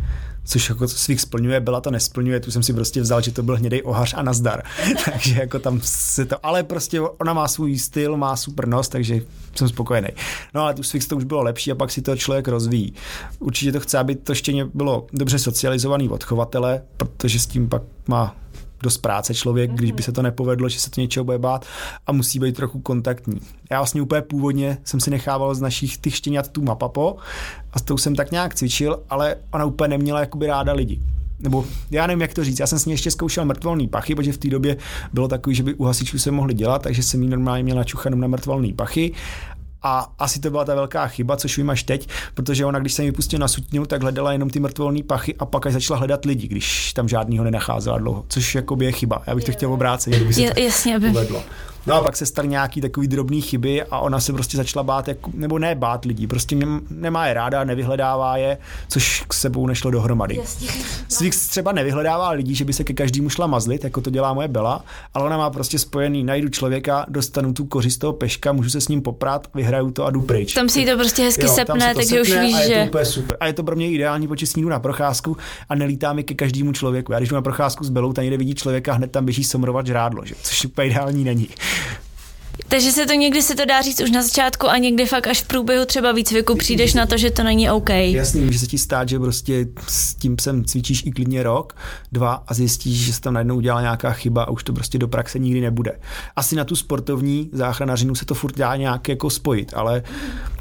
[0.46, 3.56] což jako svých splňuje, byla to nesplňuje, tu jsem si prostě vzal, že to byl
[3.56, 4.64] hnědej ohař a nazdar.
[5.12, 9.22] takže jako tam se to, ale prostě ona má svůj styl, má super nos, takže
[9.56, 10.10] jsem spokojený.
[10.54, 12.94] No ale tu Swix to už bylo lepší a pak si to člověk rozvíjí.
[13.40, 17.82] Určitě to chce, aby to štěně bylo dobře socializovaný od chovatele, protože s tím pak
[18.08, 18.36] má
[18.84, 21.66] dost práce člověk, když by se to nepovedlo, že se to něčeho bude bát
[22.08, 23.42] a musí být trochu kontaktní.
[23.72, 27.18] Já vlastně úplně původně jsem si nechával z našich těch štěňat tu mapapo
[27.74, 31.00] a s tou jsem tak nějak cvičil, ale ona úplně neměla jakoby ráda lidi
[31.44, 34.34] nebo já nevím, jak to říct, já jsem s ní ještě zkoušel mrtvolný pachy, protože
[34.34, 34.78] v té době
[35.14, 38.18] bylo takový, že by u hasičů se mohli dělat, takže jsem jí normálně měl načuchanou
[38.18, 39.12] na mrtvolný pachy
[39.84, 43.02] a asi to byla ta velká chyba, což vím až teď, protože ona, když se
[43.02, 46.26] mi pustil na sutinu, tak hledala jenom ty mrtvolné pachy a pak až začala hledat
[46.26, 49.24] lidi, když tam žádnýho nenacházela dlouho, což jako je chyba.
[49.28, 51.08] Já bych to chtěl obrátit, kdyby se to jasně, aby...
[51.08, 51.44] povedlo.
[51.88, 55.08] No a pak se staly nějaký takový drobný chyby a ona se prostě začala bát,
[55.08, 59.68] jako, nebo ne bát lidí, prostě mě, nemá je ráda, nevyhledává je, což k sebou
[59.68, 60.42] nešlo dohromady.
[61.08, 64.48] Svých třeba nevyhledává lidí, že by se ke každému šla mazlit, jako to dělá moje
[64.48, 68.82] Bela, ale ona má prostě spojený, najdu člověka, dostanu tu kořist toho peška, můžu se
[68.82, 70.54] s ním poprat, vyhraju to a jdu pryč.
[70.54, 72.90] Tam si to prostě hezky jo, sepne, takže už víš, a je že...
[72.92, 73.38] To super.
[73.40, 75.38] A je to pro mě ideální, počet snídu na procházku
[75.70, 77.12] a nelítá mi ke každému člověku.
[77.12, 79.88] Já když jdu na procházku s Belou, tam někde vidí člověka, hned tam běží somrovat
[79.88, 80.36] žrádlo, že?
[80.42, 81.50] což úplně ideální není.
[82.74, 85.42] Takže se to někdy se to dá říct už na začátku a někdy fakt až
[85.42, 87.90] v průběhu třeba výcviku přijdeš na to, že to není OK.
[87.90, 91.76] Jasný, může se ti stát, že prostě s tím sem cvičíš i klidně rok,
[92.12, 95.08] dva a zjistíš, že se tam najednou udělala nějaká chyba a už to prostě do
[95.08, 96.00] praxe nikdy nebude.
[96.36, 100.04] Asi na tu sportovní záchranařinu se to furt dá nějak jako spojit, ale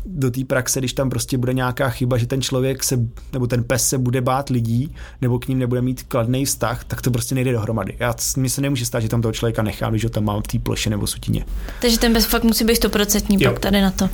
[0.06, 2.98] do té praxe, když tam prostě bude nějaká chyba, že ten člověk se,
[3.32, 7.02] nebo ten pes se bude bát lidí, nebo k ním nebude mít kladný vztah, tak
[7.02, 7.96] to prostě nejde dohromady.
[7.98, 10.46] Já, mi se nemůže stát, že tam toho člověka nechám, když ho tam mám v
[10.46, 11.44] té ploše nebo sutině.
[11.80, 14.04] Takže ten pes fakt musí být stoprocentní pak tady na to.
[14.04, 14.10] Uh,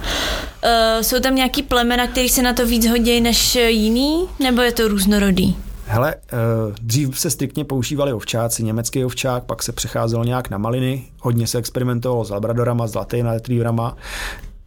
[1.00, 4.88] jsou tam nějaký plemena, který se na to víc hodí než jiný, nebo je to
[4.88, 5.56] různorodý?
[5.86, 11.04] Hele, uh, dřív se striktně používali ovčáci, německý ovčák, pak se přecházelo nějak na maliny,
[11.20, 13.96] hodně se experimentovalo s labradorama, zlatými retrieverama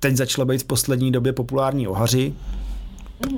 [0.02, 2.34] teď začalo být v poslední době populární ohaři,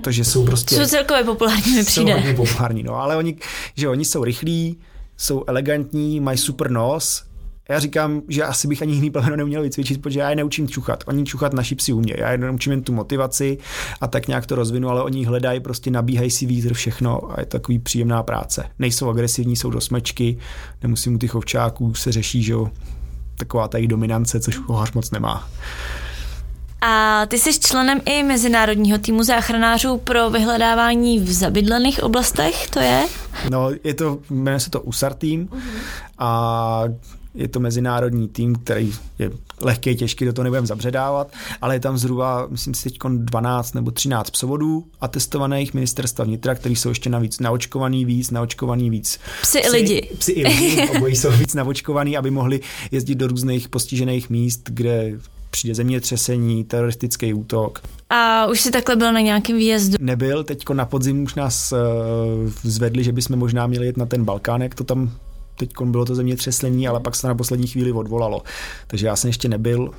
[0.02, 0.76] protože jsou prostě...
[0.76, 2.12] Jsou celkově populární, mi přijde.
[2.12, 3.36] Jsou hodně populární, no, ale oni,
[3.76, 4.78] že oni jsou rychlí,
[5.18, 7.24] jsou elegantní, mají super nos,
[7.70, 11.04] já říkám, že asi bych ani jiný plemeno neuměl vycvičit, protože já je neučím čuchat.
[11.08, 12.14] Oni čuchat naši psi umě.
[12.18, 13.58] Já je neučím jen tu motivaci
[14.02, 17.46] a tak nějak to rozvinu, ale oni hledají, prostě nabíhají si vítr, všechno a je
[17.46, 18.66] to takový příjemná práce.
[18.80, 20.38] Nejsou agresivní, jsou do smečky,
[20.84, 22.70] nemusím u těch ovčáků se řeší, že jo,
[23.38, 25.50] taková ta jejich dominance, což hohař moc nemá.
[26.86, 33.06] A ty jsi členem i mezinárodního týmu záchranářů pro vyhledávání v zabydlených oblastech, to je?
[33.50, 35.50] No, je to, jmenuje se to USAR tým
[36.18, 36.84] a
[37.36, 41.98] je to mezinárodní tým, který je lehký, těžký, do toho nebudeme zabředávat, ale je tam
[41.98, 47.10] zhruba, myslím si, teď 12 nebo 13 psovodů a testovaných ministerstva vnitra, který jsou ještě
[47.10, 49.20] navíc naočkovaný víc, naočkovaný víc.
[49.42, 50.10] Psy, i lidi.
[50.18, 52.60] Psy i lidi, obojí jsou víc naočkovaný, aby mohli
[52.92, 55.12] jezdit do různých postižených míst, kde
[55.54, 57.82] přijde zemětřesení, teroristický útok.
[58.10, 59.98] A už jsi takhle byl na nějakém výjezdu?
[60.00, 64.26] Nebyl, teďko na podzim už nás uh, zvedli, že bychom možná měli jet na ten
[64.26, 65.12] Balkánek, to tam
[65.58, 68.44] teď bylo to zemětřesení, ale pak se na poslední chvíli odvolalo.
[68.88, 69.92] Takže já jsem ještě nebyl,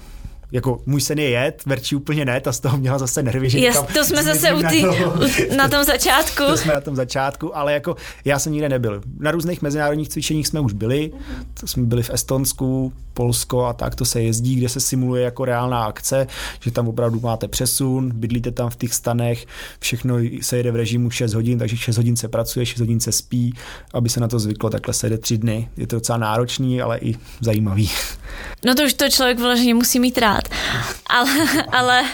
[0.52, 3.50] jako můj sen je jet, Verčí úplně ne, ta z toho měla zase nervy.
[3.50, 5.26] Že yes, to jsme zase u tý, na, to,
[5.56, 6.42] na tom začátku.
[6.46, 9.02] to jsme na tom začátku, ale jako já jsem nikde nebyl.
[9.18, 11.12] Na různých mezinárodních cvičeních jsme už byli,
[11.60, 15.44] to jsme byli v Estonsku, Polsko a tak to se jezdí, kde se simuluje jako
[15.44, 16.26] reálná akce,
[16.60, 19.46] že tam opravdu máte přesun, bydlíte tam v těch stanech,
[19.80, 23.12] všechno se jede v režimu 6 hodin, takže 6 hodin se pracuje, 6 hodin se
[23.12, 23.54] spí,
[23.92, 25.68] aby se na to zvyklo, takhle se jede 3 dny.
[25.76, 27.90] Je to docela náročný, ale i zajímavý.
[28.64, 30.48] No to už to člověk vyloženě musí mít rád.
[31.06, 31.30] Ale,
[31.72, 32.04] ale,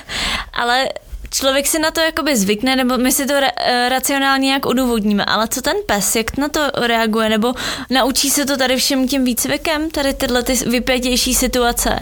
[0.52, 0.88] ale
[1.30, 5.24] člověk si na to jakoby zvykne, nebo my si to ra- eh, racionálně nějak odůvodníme,
[5.24, 7.54] ale co ten pes, jak na to reaguje, nebo
[7.90, 11.98] naučí se to tady všem tím výcvikem, tady tyhle ty vypětější situace?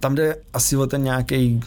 [0.00, 1.60] Tam jde asi o ten nějaký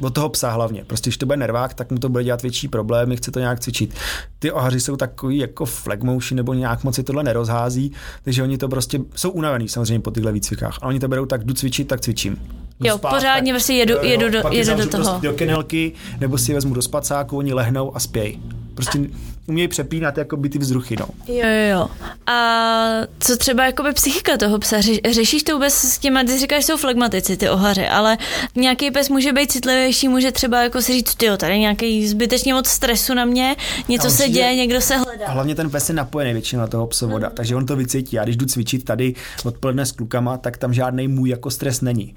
[0.00, 0.84] od toho psa hlavně.
[0.84, 3.60] Prostě, když to bude nervák, tak mu to bude dělat větší problémy, chce to nějak
[3.60, 3.94] cvičit.
[4.38, 8.58] Ty ohaři jsou takový jako flag motion, nebo nějak moc si tohle nerozhází, takže oni
[8.58, 10.78] to prostě jsou unavený samozřejmě po tyhle výcvikách.
[10.82, 12.36] A oni to berou tak, jdu cvičit, tak cvičím.
[12.80, 15.04] Jo, spát, pořádně prostě jedu, jo, jedu do, jedu do toho.
[15.04, 18.42] Prostě do kenelky, nebo si je vezmu do spacáku, oni lehnou a spějí.
[18.78, 18.98] Prostě
[19.46, 21.06] umějí přepínat jako by ty vzruchy, no.
[21.28, 21.88] Jo, jo, jo.
[22.26, 22.86] A
[23.18, 24.80] co třeba jakoby psychika toho psa?
[24.80, 28.18] Řeš, řešíš to vůbec s těma, ty říkáš, že jsou flegmatici, ty ohaři, ale
[28.54, 32.66] nějaký pes může být citlivější, může třeba jako si říct, tyjo, tady nějaký zbytečně moc
[32.68, 33.56] stresu na mě,
[33.88, 35.28] něco se děje, někdo se A hledá.
[35.28, 38.16] hlavně ten pes je napojený většinou na toho psovoda, takže on to vycítí.
[38.16, 39.14] Já když jdu cvičit tady
[39.44, 42.14] odpoledne s klukama, tak tam žádný můj jako stres není.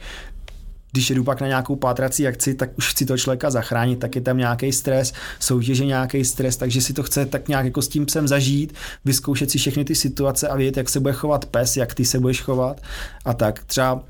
[0.92, 4.22] Když jedu pak na nějakou pátrací akci, tak už chci toho člověka zachránit, tak je
[4.22, 8.06] tam nějaký stres, soutěže nějaký stres, takže si to chce tak nějak jako s tím
[8.06, 8.74] psem zažít,
[9.06, 12.20] vyzkoušet si všechny ty situace a vědět, jak se bude chovat pes, jak ty se
[12.20, 12.82] budeš chovat
[13.26, 13.64] a tak.
[13.64, 14.04] Třeba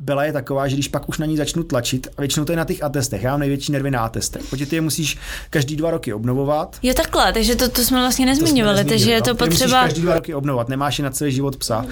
[0.00, 2.56] Bela je taková, že když pak už na ní začnu tlačit, a většinou to je
[2.56, 5.18] na těch atestech, já mám největší nervy na atestech, protože ty je musíš
[5.50, 9.10] každý dva roky obnovovat, Jo, takhle, takže to, to jsme vlastně to jsme nezmiňovali, takže
[9.10, 9.34] je to no.
[9.34, 9.82] Ty musíš potřeba...
[9.82, 11.86] každý dva roky obnovovat, nemáš je na celý život psa.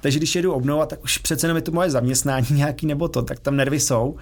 [0.00, 3.22] Takže když jedu obnovovat, tak už přece jenom je to moje zaměstnání nějaký nebo to,
[3.22, 4.16] tak tam nervy jsou.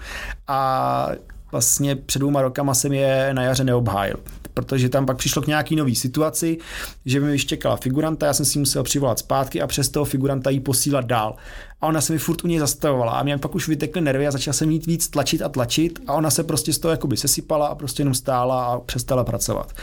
[0.47, 1.09] A
[1.55, 4.15] vlastně před dvouma rokama jsem je na jaře neobhájil,
[4.53, 6.57] protože tam pak přišlo k nějaký nový situaci,
[7.05, 10.59] že mi vyštěkala figuranta, já jsem si musel přivolat zpátky a přes toho figuranta jí
[10.59, 11.35] posílat dál.
[11.81, 14.31] A ona se mi furt u něj zastavovala a mě pak už vytekly nervy a
[14.31, 17.67] začal jsem jít víc tlačit a tlačit a ona se prostě z toho jakoby sesypala
[17.67, 19.73] a prostě jenom stála a přestala pracovat.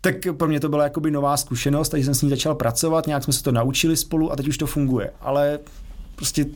[0.00, 3.24] Tak pro mě to byla jakoby nová zkušenost, takže jsem s ní začal pracovat, nějak
[3.24, 5.10] jsme se to naučili spolu a teď už to funguje.
[5.20, 5.58] Ale
[6.16, 6.46] prostě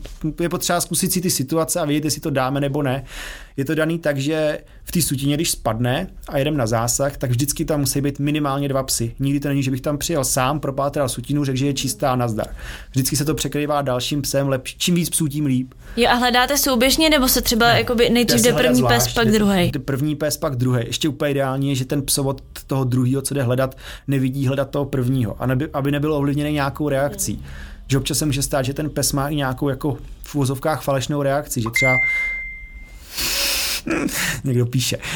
[0.41, 3.03] je potřeba zkusit si ty situace a vědět, jestli to dáme nebo ne.
[3.57, 7.29] Je to daný tak, že v té sutině, když spadne a jedem na zásah, tak
[7.29, 9.15] vždycky tam musí být minimálně dva psy.
[9.19, 12.15] Nikdy to není, že bych tam přijel sám, propátral sutinu, řekl, že je čistá a
[12.15, 12.47] nazdar.
[12.91, 14.75] Vždycky se to překrývá dalším psem, lepší.
[14.77, 15.73] čím víc psů, tím líp.
[15.97, 19.15] Jo, a hledáte souběžně, nebo se třeba jakoby nejdřív Jde první hledat pes, zvlášť.
[19.15, 19.71] pak druhý.
[19.85, 20.83] První pes, pak druhý.
[20.87, 24.85] Ještě úplně ideální je, že ten psovod toho druhého, co jde hledat, nevidí hledat toho
[24.85, 27.45] prvního, a neby, aby nebylo ovlivněný nějakou reakcí.
[27.91, 31.21] Že občas se může stát, že ten pes má i nějakou jako v úvozovkách falešnou
[31.21, 31.97] reakci, že třeba
[34.43, 34.97] někdo píše.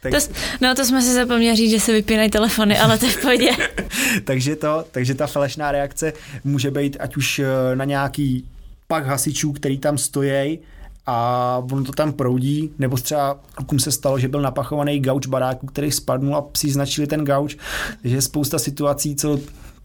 [0.00, 0.18] tak, To,
[0.60, 3.50] no to jsme si zapomněli říct, že se vypínají telefony, ale to je v pohodě.
[4.24, 6.12] takže, to, takže ta falešná reakce
[6.44, 8.44] může být ať už eh, na nějaký
[8.88, 10.58] pak hasičů, který tam stojí
[11.06, 15.66] a ono to tam proudí, nebo třeba klukům se stalo, že byl napachovaný gauč baráku,
[15.66, 17.56] který spadnul a psi značili ten gauč.
[18.02, 19.40] Takže je spousta situací, co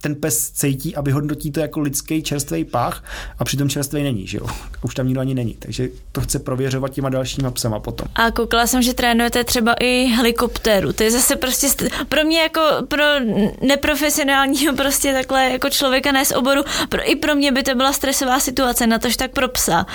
[0.06, 3.04] ten pes cítí a vyhodnotí to jako lidský čerstvý pach
[3.40, 4.48] a přitom čerstvý není, že jo?
[4.82, 8.08] Už tam nikdo ani není, takže to chce prověřovat těma dalšíma psama potom.
[8.16, 10.94] A koukala jsem, že trénujete třeba i helikoptéru.
[10.94, 13.04] To je zase prostě st- pro mě jako pro
[13.62, 17.94] neprofesionálního prostě takhle jako člověka ne z oboru, pro, i pro mě by to byla
[17.94, 19.86] stresová situace, natož tak pro psa.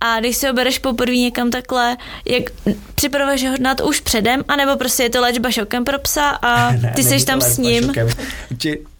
[0.00, 1.96] A když si ho bereš poprvé někam takhle,
[2.26, 2.42] jak
[2.94, 6.72] připravuješ ho na to už předem, anebo prostě je to léčba šokem pro psa a
[6.94, 7.84] ty jsi to tam s ním.
[7.84, 8.08] šokem.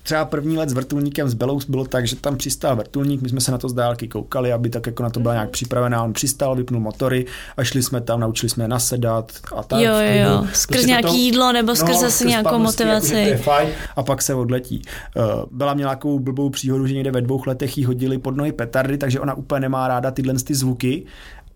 [0.06, 3.40] Třeba první let s vrtulníkem s Belou bylo tak, že tam přistál vrtulník, my jsme
[3.40, 6.02] se na to z dálky koukali, aby tak jako na to byla nějak připravená.
[6.04, 9.80] On přistál, vypnul motory a šli jsme tam, naučili jsme je nasedat a tak.
[9.80, 10.28] Jo, jo, klidu.
[10.30, 10.38] jo.
[10.38, 13.06] Prostě Skrz to- nějaký jídlo nebo skrz zase skrz nějakou pavnosti, motivaci.
[13.14, 14.82] Jako, že to je fajn, a pak se odletí.
[15.16, 18.52] Uh, Byla měla takovou blbou příhodu, že někde ve dvou letech jí hodili pod nohy
[18.52, 21.04] petardy, takže ona úplně nemá ráda tyhle ty zvuky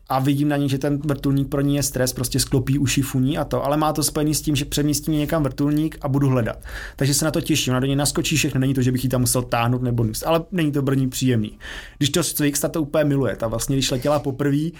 [0.08, 3.38] a vidím na ní, že ten vrtulník pro ní je stres, prostě sklopí uši, funí
[3.38, 6.28] a to, ale má to spojený s tím, že přemístí mě někam vrtulník a budu
[6.28, 6.58] hledat.
[6.96, 9.10] Takže se na to těším, ona do něj naskočí všechno, není to, že bych ji
[9.10, 11.58] tam musel táhnout nebo nic, ale není to pro ní příjemný.
[11.98, 14.70] Když to Cviksta to úplně miluje, ta vlastně, když letěla poprvé,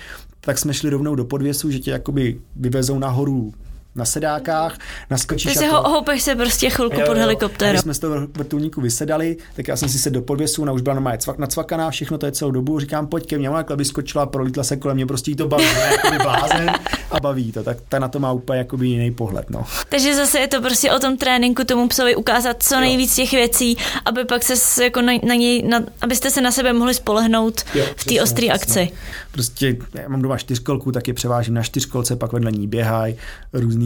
[0.41, 3.53] tak jsme šli rovnou do podvěsu, že tě jakoby vyvezou nahoru
[3.94, 4.79] na sedákách,
[5.11, 7.70] naskočíš Ty a si to- ho ohopeš se prostě chvilku pod A helikoptérou.
[7.72, 10.83] když jsme z toho vrtulníku vysedali, tak já jsem si se do podvěsu, ona už
[10.83, 13.77] byla normálně cvak, nacvakaná, všechno to je celou dobu, říkám, pojď ke mně, ona takhle
[13.77, 16.70] vyskočila, prolítla se kolem mě, prostě jí to baví, ne, jakoby blázen
[17.11, 19.64] a baví to, tak ta na to má úplně jakoby jiný pohled, no.
[19.88, 23.77] Takže zase je to prostě o tom tréninku tomu psovi ukázat co nejvíc těch věcí,
[24.05, 27.85] aby pak se jako na, na něj, na, abyste se na sebe mohli spolehnout Jo,
[27.96, 28.90] v té ostré akci.
[29.33, 33.16] Prostě já mám doma čtyřkolku, tak je převážím na čtyřkolce, pak vedle ní běhají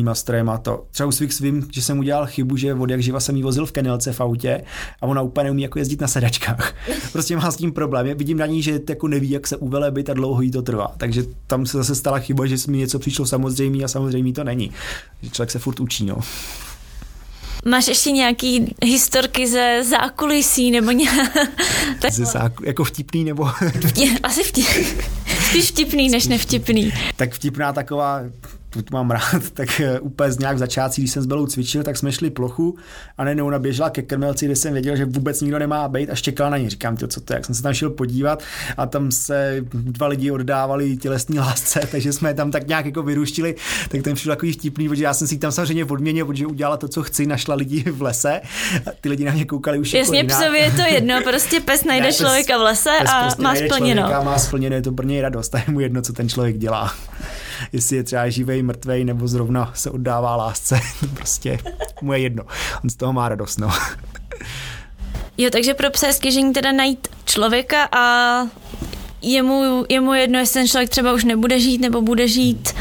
[0.02, 0.84] různýma strojema to.
[0.90, 3.66] Třeba u svých svým, že jsem udělal chybu, že od jak živa jsem jí vozil
[3.66, 4.64] v kenelce v autě
[5.00, 6.74] a ona úplně neumí jako jezdit na sedačkách.
[7.12, 8.06] Prostě má s tím problém.
[8.06, 10.92] Já vidím na ní, že jako neví, jak se uvelebit a dlouho jí to trvá.
[10.96, 14.70] Takže tam se zase stala chyba, že mi něco přišlo samozřejmé a samozřejmě to není.
[15.22, 16.18] Že člověk se furt učí, no.
[17.64, 21.36] Máš ještě nějaký historky ze zákulisí nebo nějak...
[22.00, 23.48] tak, Ze záku, jako vtipný nebo
[23.88, 24.66] vtip, asi vtip,
[25.48, 26.92] spíš vtipný než nevtipný.
[27.16, 28.20] tak vtipná taková,
[28.72, 31.46] tu, tu mám rád, tak eh, úplně z nějak v začátku, když jsem s Belou
[31.46, 32.76] cvičil, tak jsme šli plochu
[33.18, 36.14] a najednou ona běžela ke krmelci, kde jsem věděl, že vůbec nikdo nemá být a
[36.14, 36.68] čekala na ní.
[36.68, 38.42] Říkám, to, co to je, jak jsem se tam šel podívat
[38.76, 43.54] a tam se dva lidi oddávali tělesní lásce, takže jsme tam tak nějak jako vyruštili,
[43.88, 46.88] tak ten přišel takový vtipný, protože já jsem si tam samozřejmě odměnil, protože udělala to,
[46.88, 48.40] co chci, našla lidi v lese.
[48.86, 51.84] A ty lidi na mě koukali už Jasně, jako psovi je to jedno, prostě pes
[51.84, 54.02] najde ne, člověka v lese pes a prostě má splněno.
[54.02, 56.58] Člověka, má splněno, je to pro něj radost a je mu jedno, co ten člověk
[56.58, 56.94] dělá
[57.72, 60.80] jestli je třeba živej, mrtvej, nebo zrovna se oddává lásce.
[61.14, 61.58] prostě
[62.02, 62.44] mu je jedno.
[62.84, 63.70] On z toho má radost, no.
[65.38, 68.02] Jo, takže pro psa je stěžení teda najít člověka a
[69.22, 72.74] je mu, je mu jedno, jestli ten člověk třeba už nebude žít nebo bude žít.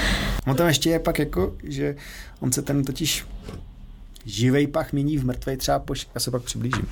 [0.48, 1.96] On tam ještě je pak jako, že
[2.40, 3.26] on se ten totiž
[4.26, 6.88] živej pach mění v mrtvej třeba po, já se pak přiblížím,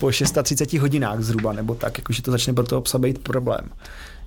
[0.00, 3.70] po 630 hodinách zhruba, nebo tak, jakože to začne pro toho psa být problém.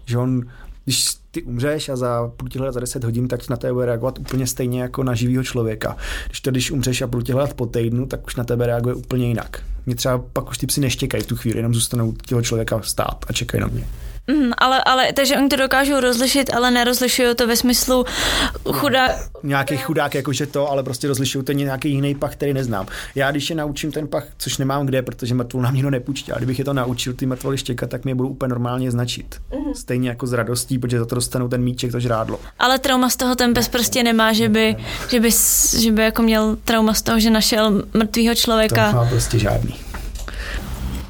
[0.06, 0.42] Že on
[0.86, 4.20] když ty umřeš a za půl let, za 10 hodin, tak na tebe bude reagovat
[4.20, 5.98] úplně stejně jako na živého člověka.
[6.28, 9.28] Když to, když umřeš a půl let po týdnu, tak už na tebe reaguje úplně
[9.28, 9.64] jinak.
[9.86, 13.26] Mě třeba pak už ty psi neštěkají v tu chvíli, jenom zůstanou těho člověka stát
[13.28, 13.88] a čekají na mě.
[14.30, 18.06] Mm, ale, ale, takže oni to dokážou rozlišit, ale nerozlišují to ve smyslu
[18.72, 19.10] chudá...
[19.44, 22.88] Nějaký chudák, jakože to, ale prostě rozlišují to nějaký jiný pach, který neznám.
[23.16, 26.40] Já když je naučím ten pach, což nemám kde, protože mrtvol nám nikdo nepůjčí, ale
[26.40, 29.36] kdybych je to naučil ty mrtvoly štěkat, tak mě budou úplně normálně značit.
[29.52, 29.74] Mm-hmm.
[29.74, 32.40] Stejně jako s radostí, protože za to dostanou ten míček, to žrádlo.
[32.60, 34.76] Ale trauma z toho ten pes prostě nemá, že by,
[35.10, 35.30] že by,
[35.80, 38.90] že by jako měl trauma z toho, že našel mrtvého člověka.
[38.90, 39.76] To má prostě žádný.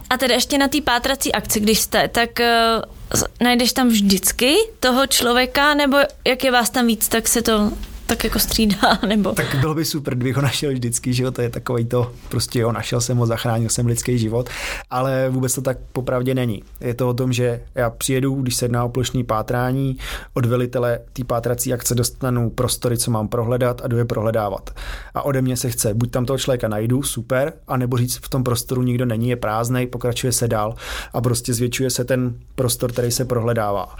[0.09, 2.98] A tedy ještě na té pátrací akci, když jste, tak uh,
[3.41, 7.71] najdeš tam vždycky toho člověka, nebo jak je vás tam víc, tak se to
[8.09, 9.31] tak jako střídá, nebo...
[9.31, 12.59] Tak bylo by super, kdybych ho našel vždycky, že jo, to je takový to, prostě
[12.59, 14.49] jo, našel jsem ho, zachránil jsem lidský život,
[14.89, 16.63] ale vůbec to tak popravdě není.
[16.81, 19.97] Je to o tom, že já přijedu, když se jedná o plošní pátrání,
[20.33, 24.69] od velitele té pátrací akce dostanu prostory, co mám prohledat a jdu je prohledávat.
[25.13, 28.43] A ode mě se chce, buď tam toho člověka najdu, super, anebo říct, v tom
[28.43, 30.75] prostoru nikdo není, je prázdnej, pokračuje se dál
[31.13, 33.95] a prostě zvětšuje se ten prostor, který se prohledává.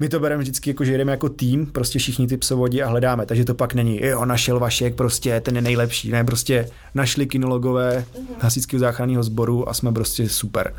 [0.00, 3.26] My to bereme vždycky jako, že jdeme jako tým, prostě všichni ty psovodi a hledáme,
[3.26, 8.04] takže to pak není, jo, našel Vašek, prostě ten je nejlepší, ne, prostě našli kinologové
[8.18, 8.26] mhm.
[8.40, 10.74] hasičského záchranného sboru a jsme prostě super.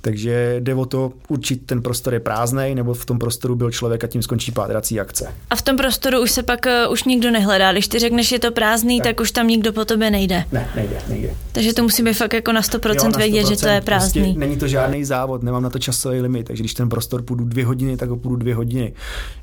[0.00, 4.04] Takže jde o to určit, ten prostor je prázdný, nebo v tom prostoru byl člověk
[4.04, 5.34] a tím skončí pátrací akce.
[5.50, 7.72] A v tom prostoru už se pak uh, už nikdo nehledá.
[7.72, 9.06] Když ty řekneš, že je to prázdný, tak.
[9.06, 10.44] tak už tam nikdo po tobě nejde.
[10.52, 11.34] Ne, nejde, nejde.
[11.52, 13.80] Takže to musí být fakt jako na 100%, jo, na 100% vědět, že to je
[13.80, 14.22] prázdný.
[14.22, 17.44] Prostě není to žádný závod, nemám na to časový limit, takže když ten prostor půjdu
[17.44, 18.92] dvě hodiny, tak ho půjdu dvě hodiny.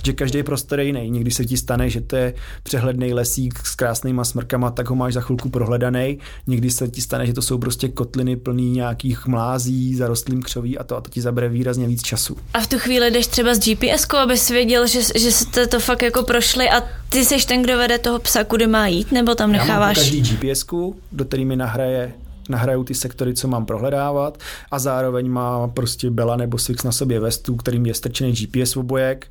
[0.03, 1.09] Že každý prostor je jiný.
[1.09, 5.13] Někdy se ti stane, že to je přehledný lesík s krásnýma smrkama, tak ho máš
[5.13, 6.19] za chvilku prohledaný.
[6.47, 10.83] Někdy se ti stane, že to jsou prostě kotliny plný nějakých mlází, zarostlým křoví a
[10.83, 12.37] to a to ti zabere výrazně víc času.
[12.53, 16.01] A v tu chvíli jdeš třeba s GPS, abys věděl, že, že jste to fakt
[16.01, 19.51] jako prošli a ty seš ten, kdo vede toho psa, kudy má jít, nebo tam
[19.51, 19.97] necháváš?
[19.97, 20.65] Já mám každý GPS,
[21.11, 22.13] do který mi nahraje
[22.49, 24.37] nahrajou ty sektory, co mám prohledávat
[24.71, 29.27] a zároveň má prostě Bela nebo Swix na sobě vestu, kterým je strčený GPS obojek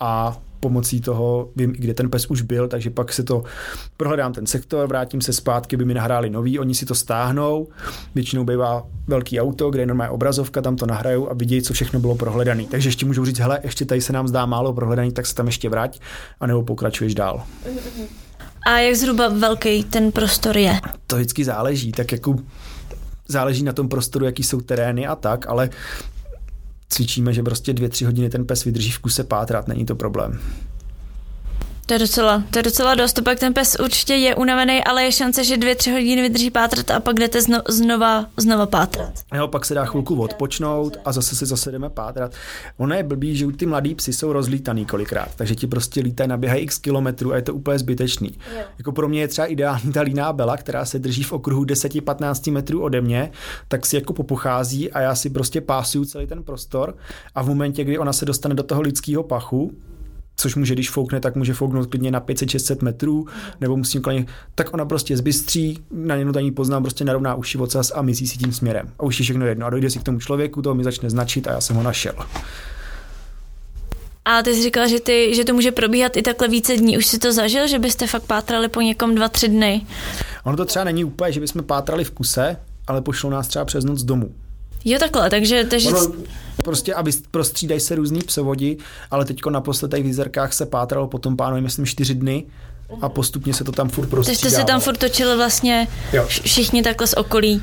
[0.00, 3.42] a pomocí toho vím, kde ten pes už byl, takže pak se to
[3.96, 7.68] prohledám ten sektor, vrátím se zpátky, by mi nahráli nový, oni si to stáhnou,
[8.14, 12.00] většinou bývá velký auto, kde je normální obrazovka, tam to nahrajou a vidějí, co všechno
[12.00, 12.64] bylo prohledané.
[12.70, 15.46] Takže ještě můžu říct, hele, ještě tady se nám zdá málo prohledaný, tak se tam
[15.46, 16.00] ještě vrať,
[16.40, 17.42] anebo pokračuješ dál.
[18.66, 20.80] A jak zhruba velký ten prostor je?
[21.06, 22.36] To vždycky záleží, tak jako
[23.28, 25.70] záleží na tom prostoru, jaký jsou terény a tak, ale
[26.88, 30.40] cvičíme, že prostě dvě, tři hodiny ten pes vydrží v kuse pátrat, není to problém.
[31.88, 33.12] To je docela, to je docela dost.
[33.12, 36.50] To pak ten pes určitě je unavený, ale je šance, že dvě, tři hodiny vydrží
[36.50, 39.12] pátrat a pak jdete zno, znova, znova pátrat.
[39.34, 42.32] Jo, pak se dá chvilku odpočnout a zase si zase jdeme pátrat.
[42.76, 46.62] Ono je blbý, že ty mladí psy jsou rozlítaný kolikrát, takže ti prostě lítají, naběhají
[46.62, 48.38] x kilometrů a je to úplně zbytečný.
[48.56, 48.62] Jo.
[48.78, 52.52] Jako pro mě je třeba ideální ta líná bela, která se drží v okruhu 10-15
[52.52, 53.30] metrů ode mě,
[53.68, 56.96] tak si jako popochází a já si prostě pásuju celý ten prostor
[57.34, 59.72] a v momentě, kdy ona se dostane do toho lidského pachu,
[60.38, 63.26] což může, když foukne, tak může fouknout klidně na 500-600 metrů,
[63.60, 67.92] nebo musím klidně, tak ona prostě zbystří, na něj ani poznám, prostě narovná uši ocas
[67.94, 68.90] a myslí si tím směrem.
[68.98, 69.66] A už je všechno jedno.
[69.66, 72.14] A dojde si k tomu člověku, to mi začne značit a já jsem ho našel.
[74.24, 76.98] A ty jsi říkal, že, ty, že to může probíhat i takhle více dní.
[76.98, 79.86] Už si to zažil, že byste fakt pátrali po někom dva, tři dny?
[80.44, 83.84] Ono to třeba není úplně, že bychom pátrali v kuse, ale pošlou nás třeba přes
[83.84, 84.34] noc domů.
[84.84, 85.64] Jo, takhle, takže...
[85.64, 85.88] takže...
[85.88, 86.12] Ono,
[86.64, 88.76] prostě, aby prostřídají se různý psovodi,
[89.10, 92.44] ale teďko naposled v Jizerkách se pátralo potom pánovi, myslím, čtyři dny
[93.00, 94.40] a postupně se to tam furt prostřídalo.
[94.40, 96.26] Takže jste se tam furt točili vlastně jo.
[96.28, 97.62] všichni takhle z okolí.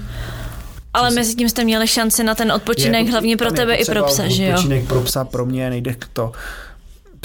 [0.93, 4.03] Ale mezi tím jste měli šanci na ten odpočinek, je, hlavně pro tebe i pro
[4.03, 4.49] psa, že jo?
[4.49, 6.31] Odpočinek pro psa, pro mě nejde to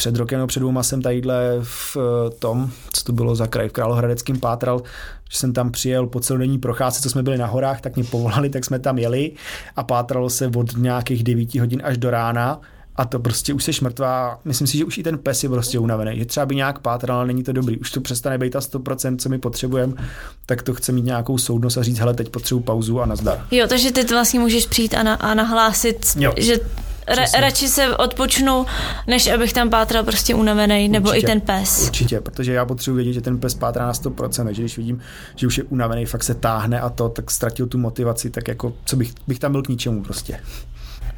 [0.01, 3.69] před rokem nebo před dvouma jsem tadyhle v eh, tom, co to bylo za kraj,
[3.69, 4.83] v Králohradeckém pátral,
[5.31, 8.51] že jsem tam přijel po celodenní procházce, co jsme byli na horách, tak mě povolali,
[8.51, 9.33] tak jsme tam jeli
[9.77, 12.61] a pátralo se od nějakých 9 hodin až do rána
[12.97, 14.41] a to prostě už se mrtvá.
[14.45, 16.19] Myslím si, že už i ten pes je prostě unavený.
[16.19, 17.79] Je třeba by nějak pátral, ale není to dobrý.
[17.79, 19.93] Už to přestane být ta 100%, co my potřebujeme,
[20.47, 23.47] tak to chce mít nějakou soudnost a říct, hele, teď potřebuji pauzu a nazdar.
[23.51, 26.33] Jo, takže ty vlastně můžeš přijít a, na, a nahlásit, jo.
[26.37, 26.57] že
[27.11, 28.67] Ra, radši se odpočnu,
[29.07, 31.83] než abych tam pátral prostě unavený, nebo určitě, i ten pes.
[31.83, 35.01] Určitě, protože já potřebuji vědět, že ten pes pátrá na 100%, takže když vidím,
[35.37, 38.73] že už je unavený, fakt se táhne a to, tak ztratil tu motivaci, tak jako,
[38.85, 40.41] co bych, bych tam byl k ničemu prostě.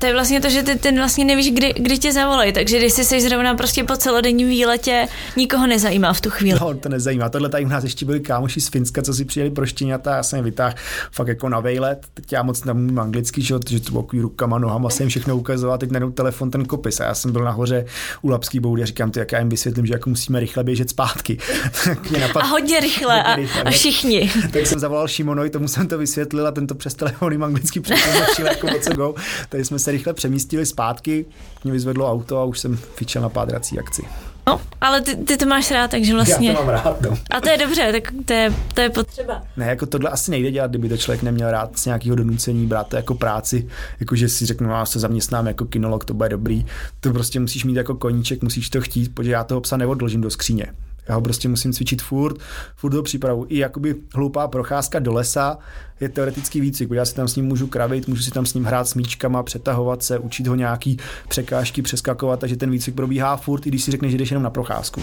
[0.03, 2.93] To je vlastně to, že ty, ty vlastně nevíš, kdy, kdy tě zavolají, takže když
[2.93, 6.59] jsi zrovna prostě po celodenním výletě, nikoho nezajímá v tu chvíli.
[6.61, 7.29] No, to nezajímá.
[7.29, 10.23] Tohle tady u nás ještě byli kámoši z Finska, co si přijeli pro štěňata, já
[10.23, 10.75] jsem je vytáhl
[11.13, 12.07] fakt jako na vejlet.
[12.15, 15.91] Teď já moc nemůžu anglicky, že, že to bylo rukama, nohama, jsem všechno ukazoval, teď
[15.91, 17.01] najednou telefon ten kopis.
[17.01, 17.85] A já jsem byl nahoře
[18.23, 20.91] u Lapský boudy a říkám, ty, jak já jim vysvětlím, že jako musíme rychle běžet
[20.91, 21.39] zpátky.
[22.21, 22.43] napad...
[22.43, 24.31] A hodně rychle, a, a, všichni.
[24.53, 28.47] tak jsem zavolal Šimonoj, tomu jsem to vysvětlil a tento přes telefon jim anglicky přetlmočil
[28.47, 29.15] jako go.
[29.49, 31.27] Tady jsme se rychle přemístili zpátky,
[31.65, 34.03] mě vyzvedlo auto a už jsem fičel na pádrací akci.
[34.47, 36.49] No, ale ty, ty to máš rád, takže vlastně...
[36.49, 37.19] Já to mám rád, no.
[37.31, 39.43] A to je dobře, tak to je, to je potřeba.
[39.57, 42.89] Ne, jako tohle asi nejde dělat, kdyby to člověk neměl rád z nějakého donucení, brát
[42.89, 43.69] to jako práci,
[44.01, 46.67] jako že si řeknu, no, já se zaměstnám jako kinolog, to bude dobrý.
[47.01, 50.31] To prostě musíš mít jako koníček, musíš to chtít, protože já toho psa neodložím do
[50.31, 50.67] skříně.
[51.09, 52.37] Já ho prostě musím cvičit furt,
[52.77, 53.47] furt do přípravu.
[53.49, 55.59] I jakoby hloupá procházka do lesa
[56.01, 58.65] je teoretický výcvik, já si tam s ním můžu kravit, můžu si tam s ním
[58.65, 60.97] hrát s míčkama, přetahovat se, učit ho nějaký
[61.29, 64.51] překážky, přeskakovat, takže ten výcvik probíhá furt, i když si řekneš, že jdeš jenom na
[64.51, 65.03] procházku.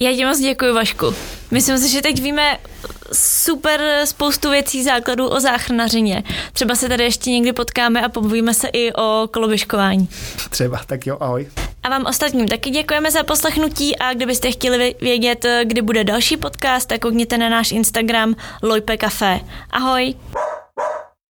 [0.00, 1.14] Já ti moc děkuji, Vašku.
[1.50, 2.58] Myslím si, že teď víme
[3.12, 6.22] super spoustu věcí základů o záchranařině.
[6.52, 10.08] Třeba se tady ještě někdy potkáme a pomluvíme se i o koloběžkování.
[10.50, 11.48] Třeba, tak jo, ahoj.
[11.82, 16.88] A vám ostatním taky děkujeme za poslechnutí a kdybyste chtěli vědět, kdy bude další podcast,
[16.88, 19.40] tak koukněte na náš Instagram Lojpe Café.
[19.70, 20.14] Ahoj!